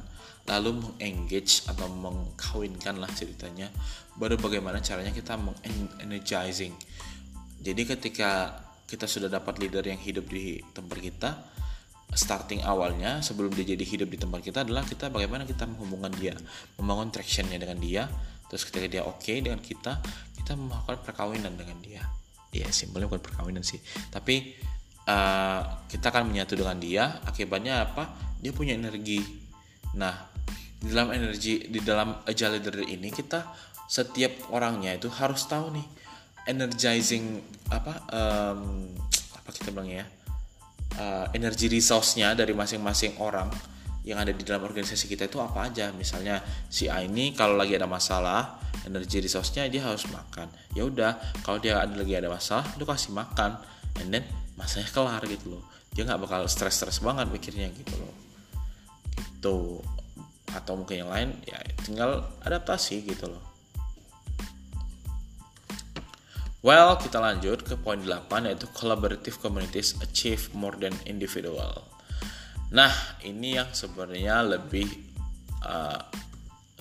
lalu 0.52 0.84
mengengage 0.84 1.64
atau 1.64 1.88
mengkawinkan 1.88 3.00
lah 3.00 3.08
ceritanya 3.16 3.72
baru 4.20 4.36
bagaimana 4.36 4.84
caranya 4.84 5.16
kita 5.16 5.40
mengenergizing. 5.40 6.76
Jadi 7.64 7.82
ketika 7.88 8.60
kita 8.84 9.08
sudah 9.08 9.32
dapat 9.32 9.64
leader 9.64 9.88
yang 9.88 10.02
hidup 10.02 10.28
di 10.28 10.60
tempat 10.76 11.00
kita 11.00 11.30
starting 12.12 12.60
awalnya 12.68 13.24
sebelum 13.24 13.56
dia 13.56 13.64
jadi 13.64 13.80
hidup 13.88 14.12
di 14.12 14.20
tempat 14.20 14.44
kita 14.44 14.68
adalah 14.68 14.84
kita 14.84 15.08
bagaimana 15.08 15.48
kita 15.48 15.64
menghubungkan 15.64 16.12
dia 16.20 16.36
membangun 16.76 17.08
tractionnya 17.08 17.56
dengan 17.56 17.80
dia. 17.80 18.04
Terus 18.52 18.68
ketika 18.68 18.88
dia 18.92 19.04
oke 19.08 19.24
okay 19.24 19.40
dengan 19.40 19.64
kita 19.64 20.04
kita 20.36 20.60
melakukan 20.60 21.00
perkawinan 21.08 21.56
dengan 21.56 21.80
dia. 21.80 22.04
Ya 22.52 22.68
simpelnya 22.76 23.08
bukan 23.08 23.24
perkawinan 23.24 23.64
sih. 23.64 23.80
Tapi 24.12 24.60
uh, 25.08 25.88
kita 25.88 26.12
akan 26.12 26.28
menyatu 26.28 26.60
dengan 26.60 26.76
dia 26.76 27.24
akibatnya 27.24 27.88
apa? 27.88 28.12
Dia 28.44 28.52
punya 28.52 28.76
energi. 28.76 29.24
Nah 29.96 30.31
di 30.82 30.90
dalam 30.90 31.14
energi 31.14 31.70
di 31.70 31.80
dalam 31.86 32.26
agile 32.26 32.58
leader 32.58 32.82
ini 32.90 33.14
kita 33.14 33.46
setiap 33.86 34.50
orangnya 34.50 34.98
itu 34.98 35.14
harus 35.14 35.46
tahu 35.46 35.70
nih 35.78 35.88
energizing 36.50 37.38
apa 37.70 38.02
um, 38.10 38.90
apa 39.38 39.50
kita 39.54 39.70
bilang 39.70 39.94
ya 39.94 40.06
uh, 40.98 41.30
energi 41.38 41.70
resource-nya 41.70 42.34
dari 42.34 42.58
masing-masing 42.58 43.22
orang 43.22 43.52
yang 44.02 44.18
ada 44.18 44.34
di 44.34 44.42
dalam 44.42 44.66
organisasi 44.66 45.06
kita 45.06 45.30
itu 45.30 45.38
apa 45.38 45.70
aja. 45.70 45.94
Misalnya 45.94 46.42
si 46.74 46.90
A 46.90 47.06
ini 47.06 47.38
kalau 47.38 47.54
lagi 47.54 47.78
ada 47.78 47.86
masalah 47.86 48.58
energi 48.82 49.22
resource-nya 49.22 49.70
dia 49.70 49.86
harus 49.86 50.10
makan. 50.10 50.50
Ya 50.74 50.90
udah 50.90 51.22
kalau 51.46 51.62
dia 51.62 51.78
ada 51.78 51.94
lagi 51.94 52.18
ada 52.18 52.26
masalah 52.34 52.66
lu 52.82 52.90
kasih 52.90 53.14
makan. 53.14 53.62
And 54.02 54.10
then 54.10 54.26
masanya 54.58 54.90
kelar 54.90 55.22
gitu 55.30 55.54
loh. 55.54 55.64
Dia 55.94 56.10
nggak 56.10 56.26
bakal 56.26 56.50
stres-stres 56.50 56.98
banget 57.06 57.30
mikirnya 57.30 57.70
gitu 57.70 57.94
loh. 58.02 58.14
Gitu 59.14 59.58
atau 60.56 60.76
mungkin 60.80 61.08
yang 61.08 61.12
lain 61.12 61.30
ya 61.48 61.58
tinggal 61.84 62.28
adaptasi 62.44 63.04
gitu 63.06 63.32
loh 63.32 63.52
Well, 66.62 66.94
kita 67.02 67.18
lanjut 67.18 67.66
ke 67.66 67.74
poin 67.74 67.98
8 67.98 68.46
yaitu 68.46 68.70
collaborative 68.70 69.42
communities 69.42 69.98
achieve 69.98 70.54
more 70.54 70.78
than 70.78 70.94
individual. 71.10 71.90
Nah, 72.70 72.94
ini 73.26 73.58
yang 73.58 73.74
sebenarnya 73.74 74.46
lebih 74.46 74.86
uh, 75.66 75.98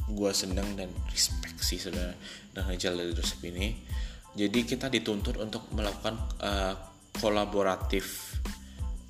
gue 0.05 0.33
seneng 0.37 0.77
dan 0.77 0.93
respect 1.09 1.65
sih 1.65 1.81
sebenarnya 1.81 2.13
dengan 2.53 2.77
jalan 2.77 3.09
leadership 3.09 3.41
ini. 3.49 3.73
Jadi 4.37 4.69
kita 4.69 4.93
dituntut 4.93 5.41
untuk 5.41 5.65
melakukan 5.73 6.21
uh, 6.45 6.77
kolaboratif. 7.17 8.37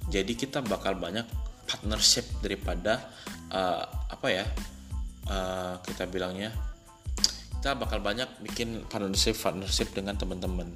Jadi 0.06 0.38
kita 0.38 0.62
bakal 0.62 1.02
banyak 1.02 1.26
partnership 1.70 2.26
daripada 2.42 2.98
uh, 3.54 3.86
apa 4.10 4.26
ya 4.26 4.44
uh, 5.30 5.78
kita 5.86 6.10
bilangnya 6.10 6.50
kita 7.60 7.76
bakal 7.76 8.02
banyak 8.02 8.26
bikin 8.42 8.88
partnership 8.88 9.36
partnership 9.36 9.92
dengan 9.92 10.16
teman-teman. 10.16 10.72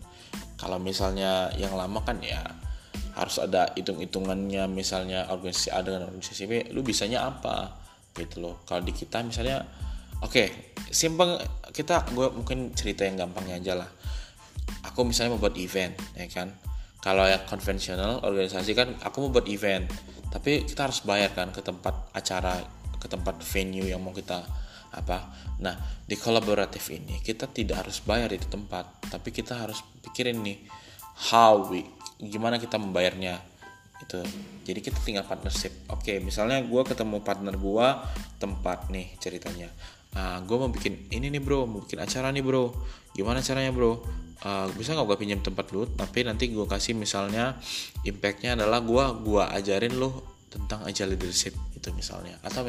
Kalau 0.60 0.76
misalnya 0.76 1.48
yang 1.56 1.72
lama 1.74 2.04
kan 2.04 2.20
ya 2.20 2.44
harus 3.16 3.40
ada 3.40 3.72
hitung-hitungannya 3.72 4.68
misalnya 4.68 5.24
organisasi 5.32 5.72
A 5.72 5.80
dengan 5.80 6.12
organisasi 6.12 6.44
B 6.44 6.52
lu 6.76 6.84
bisanya 6.84 7.24
apa? 7.24 7.72
Gitu 8.12 8.44
loh. 8.44 8.60
Kalau 8.68 8.84
di 8.84 8.92
kita 8.92 9.24
misalnya 9.24 9.64
oke 10.20 10.28
okay, 10.28 10.46
simpel 10.92 11.40
kita 11.72 12.04
gue 12.12 12.28
mungkin 12.36 12.76
cerita 12.76 13.08
yang 13.08 13.16
gampangnya 13.16 13.64
aja 13.64 13.72
lah. 13.80 13.88
Aku 14.92 15.08
misalnya 15.08 15.34
mau 15.34 15.40
buat 15.40 15.56
event 15.56 15.96
ya 16.20 16.28
kan? 16.28 16.52
Kalau 17.00 17.24
yang 17.24 17.48
konvensional 17.48 18.20
organisasi 18.20 18.76
kan 18.76 18.92
aku 19.00 19.24
mau 19.24 19.40
buat 19.40 19.48
event 19.48 19.88
tapi 20.34 20.66
kita 20.66 20.90
harus 20.90 20.98
bayar 21.06 21.30
kan 21.30 21.54
ke 21.54 21.62
tempat 21.62 22.10
acara 22.10 22.58
ke 22.98 23.06
tempat 23.06 23.38
venue 23.46 23.86
yang 23.86 24.02
mau 24.02 24.10
kita 24.10 24.42
apa. 24.90 25.30
Nah 25.62 25.78
di 26.02 26.18
kolaboratif 26.18 26.90
ini 26.90 27.22
kita 27.22 27.46
tidak 27.46 27.86
harus 27.86 28.02
bayar 28.02 28.34
di 28.34 28.42
tempat. 28.42 29.06
Tapi 29.14 29.30
kita 29.30 29.62
harus 29.62 29.78
pikirin 30.02 30.42
nih 30.42 30.58
how 31.30 31.70
we 31.70 31.86
gimana 32.18 32.58
kita 32.58 32.82
membayarnya 32.82 33.38
itu. 34.02 34.18
Jadi 34.66 34.80
kita 34.82 34.98
tinggal 35.06 35.22
partnership. 35.22 35.70
Oke 35.86 36.18
misalnya 36.18 36.58
gue 36.66 36.82
ketemu 36.82 37.22
partner 37.22 37.54
gue 37.54 37.88
tempat 38.42 38.90
nih 38.90 39.14
ceritanya. 39.22 39.70
Ah, 40.18 40.42
gue 40.42 40.56
mau 40.58 40.70
bikin 40.70 41.14
ini 41.14 41.30
nih 41.30 41.42
bro. 41.42 41.62
Mau 41.62 41.86
bikin 41.86 42.02
acara 42.02 42.34
nih 42.34 42.42
bro 42.42 42.74
gimana 43.14 43.40
caranya 43.40 43.70
bro? 43.70 44.02
Uh, 44.44 44.68
bisa 44.76 44.92
nggak 44.92 45.08
gue 45.08 45.18
pinjam 45.24 45.40
tempat 45.40 45.72
lu 45.72 45.88
tapi 45.88 46.20
nanti 46.20 46.52
gue 46.52 46.68
kasih 46.68 46.92
misalnya 46.92 47.56
impactnya 48.04 48.60
adalah 48.60 48.84
gue 48.84 49.04
gua 49.24 49.48
ajarin 49.56 49.96
lo 49.96 50.36
tentang 50.52 50.84
agile 50.84 51.16
leadership 51.18 51.56
itu 51.74 51.88
misalnya. 51.90 52.38
Atau 52.44 52.62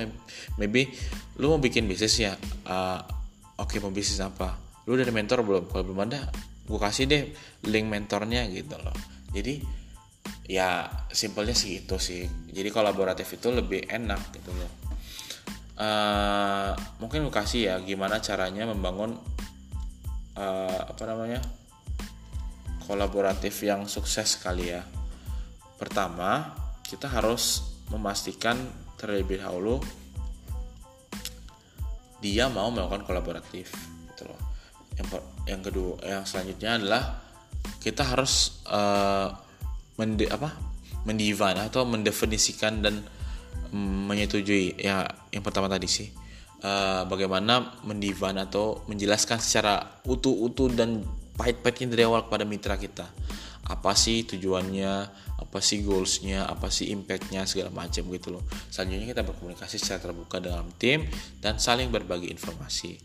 maybe 0.58 0.89
lu 1.38 1.53
mau 1.53 1.60
bikin 1.62 1.86
bisnis 1.86 2.17
ya 2.17 2.34
uh, 2.65 3.01
oke 3.62 3.75
okay, 3.75 3.77
mau 3.84 3.93
bisnis 3.93 4.17
apa? 4.23 4.58
Lu 4.89 4.97
udah 4.97 5.05
ada 5.05 5.13
mentor 5.13 5.45
belum? 5.45 5.69
Kalau 5.69 5.84
belum 5.86 6.01
ada 6.10 6.31
gue 6.65 6.79
kasih 6.81 7.05
deh 7.05 7.23
link 7.69 7.86
mentornya 7.86 8.49
gitu 8.49 8.73
loh. 8.81 8.95
Jadi 9.29 9.62
ya 10.49 10.89
simpelnya 11.13 11.53
sih 11.53 11.86
itu 11.86 11.97
sih. 12.01 12.25
Jadi 12.49 12.69
kolaboratif 12.73 13.38
itu 13.38 13.53
lebih 13.53 13.86
enak 13.86 14.34
gitu 14.34 14.49
loh. 14.55 14.71
Uh, 15.75 16.71
mungkin 17.03 17.27
gue 17.27 17.36
kasih 17.36 17.62
ya 17.67 17.75
gimana 17.84 18.23
caranya 18.23 18.63
membangun 18.65 19.19
uh, 20.36 20.80
apa 20.91 21.04
namanya 21.08 21.41
kolaboratif 22.86 23.65
yang 23.65 23.89
sukses 23.89 24.38
kali 24.39 24.71
ya. 24.71 24.86
Pertama 25.76 26.54
kita 26.86 27.10
harus 27.10 27.65
memastikan 27.89 28.56
terlebih 28.95 29.41
dahulu 29.41 29.82
dia 32.24 32.48
mau 32.50 32.71
melakukan 32.71 33.04
kolaboratif 33.04 33.74
gitu 34.13 34.30
loh. 34.30 34.39
Yang 34.95 35.08
yang 35.45 35.62
kedua 35.62 35.93
yang 36.06 36.24
selanjutnya 36.24 36.71
adalah 36.80 37.04
kita 37.82 38.06
harus 38.06 38.63
uh, 38.69 39.30
mende, 40.00 40.30
apa 40.30 40.54
mendivine 41.06 41.62
atau 41.62 41.86
mendefinisikan 41.86 42.82
dan 42.82 43.04
menyetujui. 43.76 44.80
Ya 44.80 45.04
yang 45.30 45.43
pertama 45.43 45.67
tadi 45.67 45.89
sih 45.89 46.25
uh, 46.62 47.04
bagaimana 47.10 47.82
mendivine 47.84 48.46
atau 48.46 48.86
menjelaskan 48.88 49.41
secara 49.41 50.00
utuh-utuh 50.06 50.72
dan 50.72 51.04
pahit-pahitnya 51.36 51.91
dari 51.91 52.04
awal 52.08 52.28
kepada 52.28 52.48
mitra 52.48 52.80
kita. 52.80 53.08
Apa 53.65 53.98
sih 53.98 54.24
tujuannya? 54.30 54.94
Apa 55.41 55.58
sih 55.58 55.82
goalsnya? 55.82 56.46
Apa 56.46 56.70
sih 56.70 56.94
impactnya? 56.94 57.50
Segala 57.50 57.74
macam 57.74 58.06
gitu 58.13 58.38
loh. 58.38 58.44
Selanjutnya 58.70 59.10
kita 59.10 59.26
berkomunikasi 59.26 59.76
secara 59.82 60.12
terbuka 60.12 60.38
dalam 60.38 60.70
tim 60.78 61.04
dan 61.41 61.58
saling 61.58 61.89
berbagi 61.89 62.30
informasi. 62.30 63.02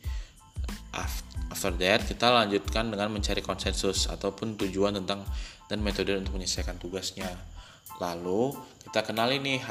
After 1.50 1.72
that 1.80 2.04
kita 2.06 2.28
lanjutkan 2.28 2.92
dengan 2.92 3.10
mencari 3.10 3.40
konsensus 3.40 4.06
ataupun 4.06 4.60
tujuan 4.60 5.00
tentang 5.00 5.24
dan 5.66 5.80
metode 5.80 6.12
untuk 6.14 6.36
menyelesaikan 6.36 6.76
tugasnya. 6.76 7.30
Lalu 7.98 8.52
kita 8.84 9.00
kenali 9.06 9.40
nih 9.40 9.64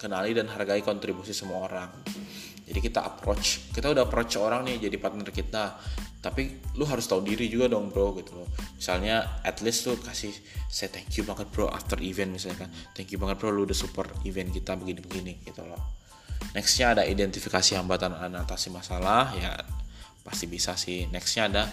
kenali 0.00 0.32
dan 0.32 0.48
hargai 0.50 0.80
kontribusi 0.80 1.36
semua 1.36 1.68
orang 1.68 1.90
jadi 2.64 2.80
kita 2.80 3.00
approach 3.04 3.72
kita 3.76 3.92
udah 3.92 4.08
approach 4.08 4.40
orang 4.40 4.64
nih 4.64 4.88
jadi 4.88 4.96
partner 4.96 5.28
kita. 5.28 5.76
Tapi 6.24 6.72
lu 6.80 6.88
harus 6.88 7.04
tahu 7.04 7.20
diri 7.20 7.52
juga 7.52 7.68
dong 7.68 7.92
bro 7.92 8.16
gitu 8.16 8.40
loh. 8.40 8.48
Misalnya 8.80 9.44
at 9.44 9.60
least 9.60 9.84
lu 9.84 10.00
kasih 10.00 10.32
saya 10.72 10.88
thank 10.88 11.12
you 11.20 11.28
banget 11.28 11.52
bro 11.52 11.68
after 11.68 12.00
event 12.00 12.32
misalnya 12.32 12.64
kan 12.64 12.70
thank 12.96 13.12
you 13.12 13.20
banget 13.20 13.36
bro 13.36 13.52
lu 13.52 13.68
udah 13.68 13.76
support 13.76 14.08
event 14.24 14.48
kita 14.48 14.72
begini-begini 14.72 15.44
gitu 15.44 15.60
loh. 15.68 16.00
Nextnya 16.56 16.96
ada 16.96 17.02
identifikasi 17.04 17.76
hambatan 17.76 18.16
dan 18.16 18.32
atasi 18.40 18.72
masalah 18.72 19.36
ya 19.36 19.52
pasti 20.24 20.48
bisa 20.48 20.72
sih. 20.80 21.04
Nextnya 21.12 21.52
ada 21.52 21.64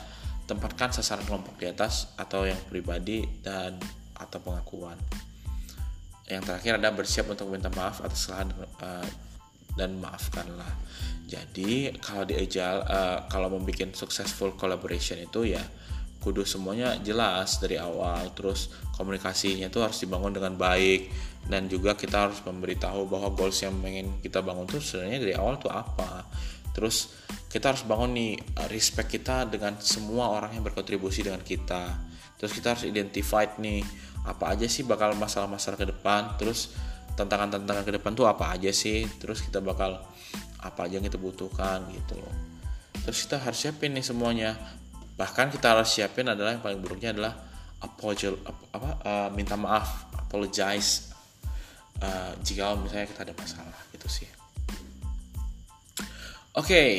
tempatkan 0.43 0.91
sasaran 0.91 1.23
kelompok 1.23 1.56
di 1.56 1.71
atas 1.71 2.12
atau 2.19 2.43
yang 2.43 2.60
pribadi 2.67 3.23
dan 3.39 3.80
atau 4.19 4.43
pengakuan. 4.43 4.99
Yang 6.27 6.43
terakhir 6.51 6.73
ada 6.75 6.89
bersiap 6.91 7.32
untuk 7.32 7.47
minta 7.47 7.71
maaf 7.71 8.04
atas 8.04 8.27
kesalahan 8.27 8.51
uh, 8.84 9.08
dan 9.75 9.99
maafkanlah. 9.99 10.69
Jadi 11.31 11.95
kalau 12.03 12.27
di 12.27 12.36
agile 12.36 12.84
uh, 12.84 13.23
kalau 13.31 13.47
membuat 13.47 13.95
successful 13.95 14.51
collaboration 14.60 15.15
itu 15.15 15.55
ya 15.55 15.63
kudu 16.21 16.45
semuanya 16.45 16.99
jelas 17.01 17.57
dari 17.57 17.81
awal. 17.81 18.36
Terus 18.38 18.69
komunikasinya 18.99 19.71
itu 19.71 19.79
harus 19.81 19.97
dibangun 20.03 20.31
dengan 20.36 20.53
baik. 20.60 21.10
Dan 21.41 21.65
juga 21.65 21.97
kita 21.97 22.29
harus 22.29 22.39
memberitahu 22.45 23.10
bahwa 23.10 23.34
goals 23.34 23.57
yang 23.65 23.73
ingin 23.81 24.21
kita 24.21 24.45
bangun 24.45 24.69
itu 24.69 24.77
sebenarnya 24.77 25.19
dari 25.19 25.34
awal 25.34 25.57
tuh 25.57 25.73
apa. 25.73 26.29
Terus 26.71 27.12
kita 27.51 27.73
harus 27.73 27.84
bangun 27.84 28.15
nih 28.15 28.31
eh, 28.38 28.67
respect 28.71 29.10
kita 29.12 29.49
dengan 29.49 29.75
semua 29.81 30.31
orang 30.31 30.55
yang 30.55 30.63
berkontribusi 30.63 31.25
dengan 31.25 31.41
kita. 31.41 31.97
Terus 32.38 32.51
kita 32.53 32.77
harus 32.77 32.86
identify 32.88 33.49
nih 33.57 33.84
apa 34.21 34.53
aja 34.53 34.69
sih 34.69 34.86
bakal 34.86 35.17
masalah-masalah 35.17 35.79
ke 35.81 35.88
depan. 35.89 36.38
Terus 36.38 36.71
tantangan-tantangan 37.17 37.84
ke 37.84 37.91
depan 38.00 38.12
tuh 38.15 38.26
apa 38.28 38.56
aja 38.56 38.71
sih? 38.71 39.08
Terus 39.19 39.43
kita 39.43 39.60
bakal 39.60 40.00
apa 40.62 40.80
aja 40.86 41.02
yang 41.02 41.06
kita 41.06 41.17
butuhkan 41.17 41.86
gitu 41.91 42.17
loh. 42.17 42.36
Terus 43.06 43.26
kita 43.26 43.41
harus 43.41 43.60
siapin 43.60 43.93
nih 43.97 44.06
semuanya. 44.06 44.58
Bahkan 45.17 45.54
kita 45.54 45.74
harus 45.78 45.89
siapin 45.91 46.30
adalah 46.30 46.56
yang 46.56 46.63
paling 46.63 46.80
buruknya 46.82 47.13
adalah 47.13 47.34
apologize 47.82 48.38
apa 48.74 48.89
uh, 49.02 49.30
minta 49.34 49.58
maaf 49.58 50.13
apologize 50.13 51.10
uh, 51.97 52.32
jika 52.45 52.78
misalnya 52.78 53.10
kita 53.10 53.21
ada 53.26 53.34
masalah 53.34 53.80
gitu 53.91 54.08
sih. 54.08 54.30
Oke 56.52 56.67
okay, 56.67 56.89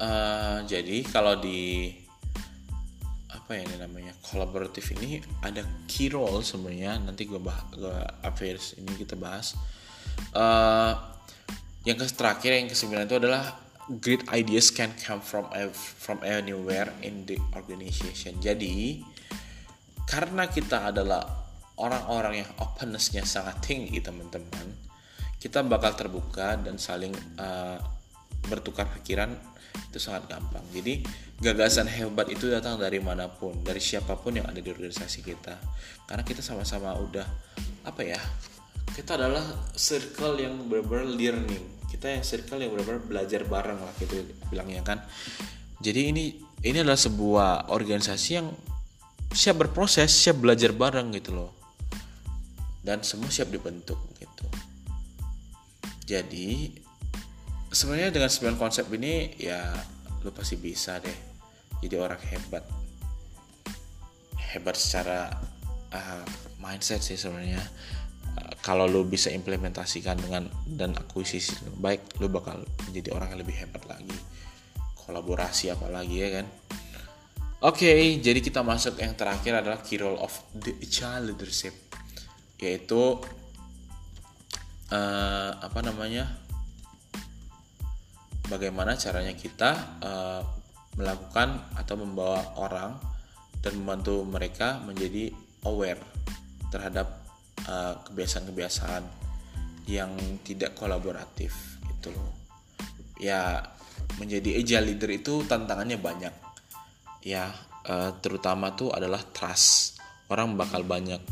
uh, 0.00 0.64
jadi 0.64 1.04
kalau 1.06 1.36
di 1.36 1.92
apa 3.46 3.54
ya 3.54 3.62
ini 3.62 3.78
namanya 3.78 4.10
kolaboratif 4.26 4.90
ini 4.98 5.22
ada 5.38 5.62
key 5.86 6.10
role 6.10 6.42
sebenarnya 6.42 6.98
nanti 6.98 7.30
gue 7.30 7.38
bahas 7.38 7.62
gue 7.70 7.94
affairs 8.26 8.74
ini 8.74 8.90
kita 8.98 9.14
bahas. 9.14 9.54
Uh, 10.34 10.98
yang 11.86 11.94
ke 11.94 12.10
terakhir 12.10 12.58
yang 12.58 12.66
kesembilan 12.66 13.06
itu 13.06 13.22
adalah 13.22 13.54
great 14.02 14.26
ideas 14.34 14.74
can 14.74 14.90
come 14.98 15.22
from 15.22 15.46
from 15.78 16.18
anywhere 16.26 16.90
in 17.06 17.22
the 17.30 17.38
organization. 17.54 18.34
Jadi 18.42 19.06
karena 20.10 20.50
kita 20.50 20.90
adalah 20.90 21.22
orang-orang 21.78 22.42
yang 22.42 22.50
opennessnya 22.58 23.22
sangat 23.22 23.62
tinggi 23.62 24.02
teman-teman 24.02 24.86
kita 25.46 25.62
bakal 25.62 25.94
terbuka 25.94 26.58
dan 26.58 26.74
saling 26.74 27.14
uh, 27.38 27.78
bertukar 28.50 28.90
pikiran 28.98 29.30
itu 29.76 29.98
sangat 30.00 30.28
gampang. 30.28 30.64
Jadi 30.72 31.04
gagasan 31.40 31.88
hebat 31.88 32.32
itu 32.32 32.48
datang 32.48 32.80
dari 32.80 33.00
mana 33.00 33.28
pun 33.28 33.52
dari 33.60 33.80
siapa 33.80 34.16
pun 34.16 34.36
yang 34.36 34.48
ada 34.48 34.58
di 34.58 34.68
organisasi 34.68 35.20
kita. 35.20 35.56
Karena 36.08 36.24
kita 36.24 36.40
sama-sama 36.40 36.96
udah 36.96 37.26
apa 37.86 38.02
ya 38.02 38.20
kita 38.96 39.18
adalah 39.20 39.44
circle 39.76 40.40
yang 40.40 40.68
benar-benar 40.70 41.06
learning. 41.08 41.64
Kita 41.86 42.08
yang 42.12 42.24
circle 42.24 42.60
yang 42.60 42.72
benar-benar 42.72 43.02
belajar 43.04 43.40
bareng 43.44 43.80
lah 43.80 43.92
gitu 44.00 44.24
bilangnya 44.48 44.82
kan. 44.84 44.98
Jadi 45.80 46.00
ini 46.12 46.24
ini 46.64 46.76
adalah 46.80 46.98
sebuah 46.98 47.68
organisasi 47.68 48.30
yang 48.32 48.48
siap 49.32 49.60
berproses 49.60 50.08
siap 50.08 50.40
belajar 50.40 50.72
bareng 50.72 51.12
gitu 51.12 51.36
loh. 51.36 51.50
Dan 52.80 53.02
semua 53.02 53.28
siap 53.28 53.50
dibentuk 53.50 53.98
gitu. 54.16 54.46
Jadi 56.06 56.85
sebenarnya 57.70 58.14
dengan 58.14 58.30
9 58.30 58.56
konsep 58.60 58.86
ini 58.94 59.34
ya 59.38 59.74
lu 60.22 60.30
pasti 60.34 60.58
bisa 60.58 60.98
deh 60.98 61.36
jadi 61.84 62.00
orang 62.00 62.20
hebat. 62.32 62.64
Hebat 64.36 64.76
secara 64.78 65.28
uh, 65.92 66.24
mindset 66.60 67.04
sih 67.04 67.18
sebenarnya. 67.20 67.60
Uh, 68.36 68.52
kalau 68.64 68.88
lu 68.88 69.04
bisa 69.04 69.28
implementasikan 69.28 70.16
dengan 70.16 70.48
dan 70.64 70.96
akuisisi 70.96 71.52
baik 71.76 72.20
lu 72.20 72.32
bakal 72.32 72.64
menjadi 72.88 73.12
orang 73.12 73.36
yang 73.36 73.40
lebih 73.44 73.56
hebat 73.60 73.82
lagi. 73.84 74.16
Kolaborasi 75.06 75.70
apalagi 75.70 76.16
ya 76.16 76.28
kan? 76.40 76.46
Oke 77.64 77.88
okay, 77.88 78.00
jadi 78.20 78.40
kita 78.44 78.60
masuk 78.60 79.00
yang 79.00 79.16
terakhir 79.16 79.64
adalah 79.64 79.80
key 79.80 79.96
role 79.96 80.20
of 80.20 80.32
the 80.52 80.76
child 80.88 81.32
leadership 81.32 81.72
yaitu 82.56 83.20
uh, 84.92 85.50
apa 85.60 85.80
namanya 85.84 86.45
bagaimana 88.46 88.94
caranya 88.94 89.34
kita 89.34 90.00
uh, 90.02 90.42
melakukan 90.96 91.60
atau 91.76 91.94
membawa 92.00 92.56
orang 92.56 92.96
dan 93.60 93.76
membantu 93.76 94.24
mereka 94.24 94.80
menjadi 94.80 95.28
aware 95.66 96.00
terhadap 96.70 97.08
eh, 97.66 97.94
kebiasaan-kebiasaan 98.06 99.02
yang 99.86 100.12
tidak 100.42 100.74
kolaboratif 100.78 101.52
itu 101.84 102.08
loh. 102.10 102.30
Ya 103.18 103.60
menjadi 104.18 104.62
agile 104.62 104.94
leader 104.94 105.10
itu 105.14 105.42
tantangannya 105.46 105.98
banyak. 105.98 106.34
Ya 107.26 107.50
uh, 107.90 108.14
terutama 108.22 108.74
tuh 108.78 108.94
adalah 108.94 109.22
trust. 109.34 109.98
Orang 110.30 110.54
bakal 110.54 110.82
banyak 110.86 111.22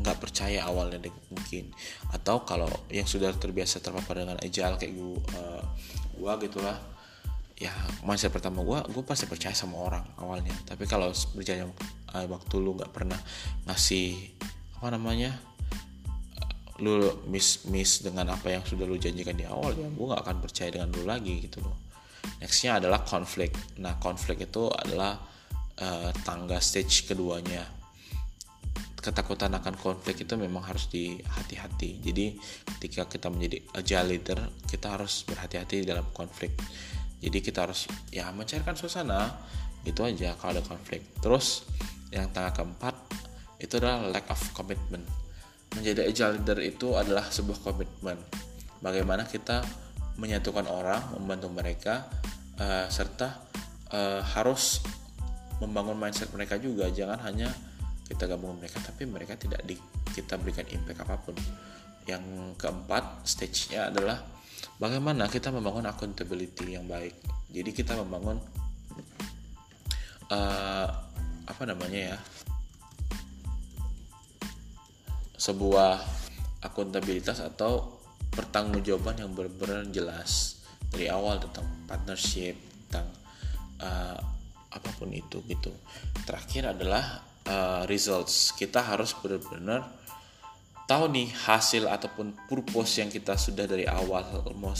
nggak 0.00 0.16
percaya 0.16 0.64
awalnya 0.64 0.98
mungkin. 1.28 1.70
Atau 2.10 2.42
kalau 2.48 2.68
yang 2.88 3.04
sudah 3.04 3.30
terbiasa 3.36 3.84
terpapar 3.84 4.24
dengan 4.24 4.40
agile 4.40 4.80
kayak 4.80 4.92
gue 4.96 5.20
uh, 5.36 5.62
gua 6.16 6.40
gitulah 6.40 6.76
ya 7.60 7.72
masa 8.08 8.32
pertama 8.32 8.64
gua 8.64 8.80
gue 8.88 9.04
pasti 9.04 9.28
percaya 9.28 9.52
sama 9.52 9.76
orang 9.76 10.04
awalnya. 10.16 10.56
Tapi 10.64 10.88
kalau 10.88 11.12
berjalan 11.36 11.68
uh, 12.16 12.26
waktu 12.26 12.54
lu 12.56 12.74
nggak 12.80 12.92
pernah 12.92 13.20
ngasih 13.68 14.16
apa 14.80 14.96
namanya 14.96 15.36
lu 16.80 16.96
miss 17.28 17.68
miss 17.68 18.00
dengan 18.00 18.32
apa 18.32 18.48
yang 18.48 18.64
sudah 18.64 18.88
lu 18.88 18.96
janjikan 18.96 19.36
di 19.36 19.44
awal 19.44 19.76
ya 19.76 19.84
gue 19.84 20.06
nggak 20.08 20.22
akan 20.24 20.36
percaya 20.40 20.72
dengan 20.72 20.88
lu 20.96 21.04
lagi 21.04 21.44
gitu 21.44 21.60
loh. 21.60 21.76
Nextnya 22.40 22.80
adalah 22.80 23.04
konflik. 23.04 23.52
Nah 23.84 24.00
konflik 24.00 24.48
itu 24.48 24.72
adalah 24.72 25.20
uh, 25.76 26.08
tangga 26.24 26.56
stage 26.56 27.04
keduanya 27.04 27.79
ketakutan 29.00 29.50
akan 29.56 29.74
konflik 29.80 30.22
itu 30.22 30.36
memang 30.36 30.60
harus 30.60 30.86
dihati-hati. 30.92 32.04
Jadi 32.04 32.36
ketika 32.76 33.08
kita 33.08 33.32
menjadi 33.32 33.58
agile 33.72 34.06
leader 34.16 34.38
kita 34.68 35.00
harus 35.00 35.24
berhati-hati 35.24 35.88
dalam 35.88 36.04
konflik. 36.12 36.52
Jadi 37.20 37.38
kita 37.40 37.68
harus 37.68 37.88
ya 38.12 38.28
mencairkan 38.32 38.76
suasana 38.76 39.40
itu 39.84 40.00
aja 40.04 40.36
kalau 40.36 40.60
ada 40.60 40.62
konflik. 40.64 41.04
Terus 41.20 41.64
yang 42.12 42.28
tangga 42.32 42.52
keempat 42.52 42.94
itu 43.60 43.76
adalah 43.80 44.08
lack 44.08 44.28
of 44.28 44.40
commitment. 44.52 45.04
Menjadi 45.76 46.08
agile 46.08 46.40
leader 46.40 46.58
itu 46.60 46.88
adalah 46.96 47.24
sebuah 47.28 47.60
komitmen. 47.64 48.16
Bagaimana 48.80 49.28
kita 49.28 49.64
menyatukan 50.20 50.68
orang 50.68 51.16
membantu 51.16 51.48
mereka 51.52 52.08
uh, 52.60 52.88
serta 52.92 53.40
uh, 53.92 54.20
harus 54.36 54.84
membangun 55.60 55.96
mindset 55.96 56.32
mereka 56.32 56.56
juga. 56.56 56.88
Jangan 56.88 57.20
hanya 57.24 57.48
kita 58.10 58.26
gabung 58.26 58.58
mereka 58.58 58.82
tapi 58.82 59.06
mereka 59.06 59.38
tidak 59.38 59.62
di 59.62 59.78
kita 60.10 60.34
berikan 60.34 60.66
impact 60.66 61.06
apa 61.06 61.16
pun. 61.22 61.38
Yang 62.10 62.24
keempat 62.58 63.22
stage-nya 63.22 63.94
adalah 63.94 64.18
bagaimana 64.82 65.30
kita 65.30 65.54
membangun 65.54 65.86
accountability 65.86 66.74
yang 66.74 66.90
baik. 66.90 67.14
Jadi 67.54 67.70
kita 67.70 67.94
membangun 67.94 68.42
uh, 70.34 70.86
apa 71.46 71.62
namanya 71.66 72.14
ya 72.14 72.18
sebuah 75.40 76.02
akuntabilitas 76.60 77.40
atau 77.40 78.02
pertanggungjawaban 78.30 79.24
yang 79.24 79.32
benar-benar 79.32 79.88
jelas 79.88 80.60
dari 80.90 81.08
awal 81.08 81.40
tentang 81.40 81.66
partnership 81.88 82.54
tentang 82.86 83.08
uh, 83.80 84.18
apa 84.70 84.90
pun 84.98 85.10
itu 85.10 85.42
gitu. 85.50 85.72
Terakhir 86.28 86.76
adalah 86.76 87.29
uh, 87.50 87.82
results. 87.90 88.54
Kita 88.54 88.80
harus 88.80 89.12
benar-benar 89.18 89.90
tahu 90.86 91.10
nih 91.10 91.30
hasil 91.46 91.86
ataupun 91.86 92.34
purpose 92.46 93.02
yang 93.02 93.10
kita 93.10 93.34
sudah 93.38 93.66
dari 93.66 93.86
awal 93.86 94.26
mau 94.54 94.74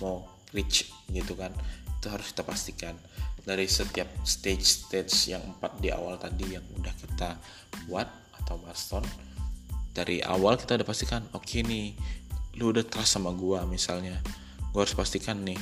mau 0.00 0.28
reach 0.52 0.92
gitu 1.08 1.32
kan. 1.36 1.52
Itu 1.98 2.12
harus 2.12 2.32
kita 2.32 2.44
pastikan 2.44 2.94
dari 3.42 3.66
setiap 3.66 4.06
stage-stage 4.22 5.34
yang 5.34 5.42
empat 5.42 5.82
di 5.82 5.90
awal 5.90 6.14
tadi 6.20 6.54
yang 6.54 6.64
udah 6.78 6.94
kita 6.94 7.40
buat 7.88 8.06
atau 8.44 8.60
milestone. 8.60 9.08
Dari 9.92 10.24
awal 10.24 10.56
kita 10.56 10.80
udah 10.80 10.88
pastikan 10.88 11.22
oke 11.36 11.44
okay 11.44 11.60
nih 11.64 11.92
lu 12.60 12.72
udah 12.72 12.84
trust 12.84 13.16
sama 13.16 13.32
gua 13.32 13.64
misalnya. 13.64 14.20
Gua 14.72 14.88
harus 14.88 14.96
pastikan 14.96 15.44
nih 15.44 15.58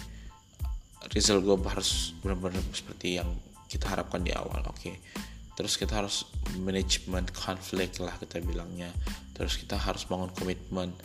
result 1.10 1.42
gua 1.42 1.58
harus 1.66 2.14
benar-benar 2.22 2.62
seperti 2.70 3.18
yang 3.18 3.26
kita 3.66 3.90
harapkan 3.90 4.22
di 4.22 4.30
awal. 4.30 4.62
Oke. 4.70 4.94
okay 4.94 5.29
terus 5.60 5.76
kita 5.76 6.00
harus 6.00 6.24
manajemen 6.56 7.28
konflik 7.36 8.00
lah 8.00 8.16
kita 8.16 8.40
bilangnya. 8.40 8.88
Terus 9.36 9.60
kita 9.60 9.76
harus 9.76 10.08
bangun 10.08 10.32
komitmen. 10.32 10.96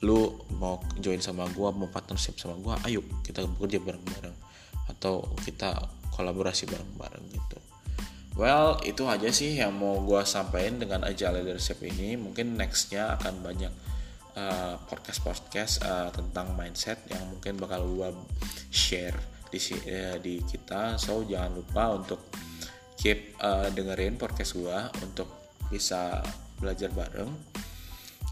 Lu 0.00 0.32
mau 0.56 0.80
join 0.96 1.20
sama 1.20 1.44
gua 1.52 1.76
mau 1.76 1.92
partnership 1.92 2.40
sama 2.40 2.56
gua 2.56 2.80
ayo 2.88 3.04
kita 3.20 3.44
bekerja 3.44 3.84
bareng-bareng. 3.84 4.32
Atau 4.88 5.28
kita 5.44 5.76
kolaborasi 6.16 6.64
bareng-bareng 6.72 7.24
gitu. 7.36 7.58
Well 8.32 8.80
itu 8.88 9.04
aja 9.04 9.28
sih 9.28 9.60
yang 9.60 9.76
mau 9.76 10.00
gua 10.00 10.24
sampaikan 10.24 10.80
dengan 10.80 11.04
agile 11.04 11.44
leadership 11.44 11.84
ini. 11.84 12.16
Mungkin 12.16 12.56
nextnya 12.56 13.12
akan 13.20 13.44
banyak 13.44 13.72
uh, 14.40 14.80
podcast 14.88 15.20
podcast 15.20 15.72
uh, 15.84 16.08
tentang 16.16 16.56
mindset 16.56 17.04
yang 17.12 17.28
mungkin 17.28 17.60
bakal 17.60 17.84
gua 17.92 18.08
share 18.72 19.20
di 19.52 19.60
uh, 19.60 20.16
di 20.16 20.40
kita. 20.48 20.96
So 20.96 21.28
jangan 21.28 21.60
lupa 21.60 21.92
untuk 21.92 22.47
keep 22.98 23.38
uh, 23.38 23.70
dengerin 23.70 24.18
podcast 24.18 24.58
gua 24.58 24.90
untuk 25.00 25.30
bisa 25.70 26.18
belajar 26.58 26.90
bareng. 26.90 27.30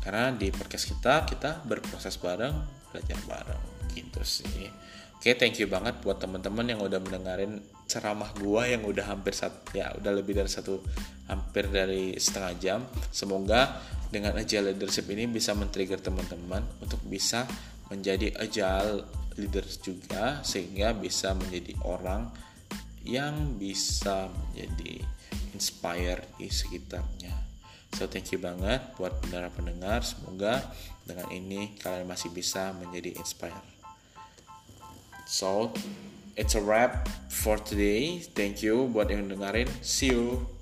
Karena 0.02 0.34
di 0.34 0.50
podcast 0.50 0.90
kita 0.90 1.22
kita 1.26 1.50
berproses 1.62 2.18
bareng 2.18 2.54
belajar 2.90 3.18
bareng. 3.24 3.62
Gitu 3.94 4.22
sih. 4.26 4.66
Oke 5.16 5.32
thank 5.38 5.56
you 5.62 5.70
banget 5.70 6.02
buat 6.02 6.20
teman-teman 6.20 6.66
yang 6.66 6.82
udah 6.82 7.00
mendengarin 7.00 7.62
ceramah 7.86 8.34
gua 8.36 8.66
yang 8.66 8.82
udah 8.84 9.06
hampir 9.06 9.32
satu 9.32 9.72
ya 9.72 9.94
udah 9.96 10.12
lebih 10.12 10.36
dari 10.36 10.50
satu 10.50 10.82
hampir 11.30 11.70
dari 11.70 12.18
setengah 12.18 12.52
jam. 12.58 12.80
Semoga 13.14 13.80
dengan 14.10 14.34
agile 14.38 14.74
leadership 14.74 15.06
ini 15.10 15.26
bisa 15.30 15.54
men-trigger 15.54 15.98
teman-teman 16.02 16.62
untuk 16.82 17.00
bisa 17.06 17.46
menjadi 17.90 18.34
agile 18.42 19.06
leaders 19.38 19.78
juga 19.78 20.42
sehingga 20.42 20.94
bisa 20.96 21.34
menjadi 21.36 21.74
orang 21.86 22.45
yang 23.06 23.54
bisa 23.56 24.28
menjadi 24.28 25.00
inspire 25.54 26.20
di 26.36 26.50
sekitarnya. 26.50 27.32
So 27.96 28.04
thank 28.10 28.34
you 28.34 28.42
banget 28.42 28.82
buat 29.00 29.16
pendengar-pendengar. 29.24 30.04
Semoga 30.04 30.60
dengan 31.08 31.30
ini 31.32 31.72
kalian 31.80 32.04
masih 32.04 32.28
bisa 32.34 32.76
menjadi 32.76 33.16
inspire. 33.16 33.56
So 35.24 35.72
it's 36.36 36.58
a 36.58 36.62
wrap 36.62 37.08
for 37.32 37.56
today. 37.56 38.20
Thank 38.36 38.60
you 38.60 38.90
buat 38.90 39.08
yang 39.08 39.32
dengerin. 39.32 39.70
See 39.80 40.12
you. 40.12 40.55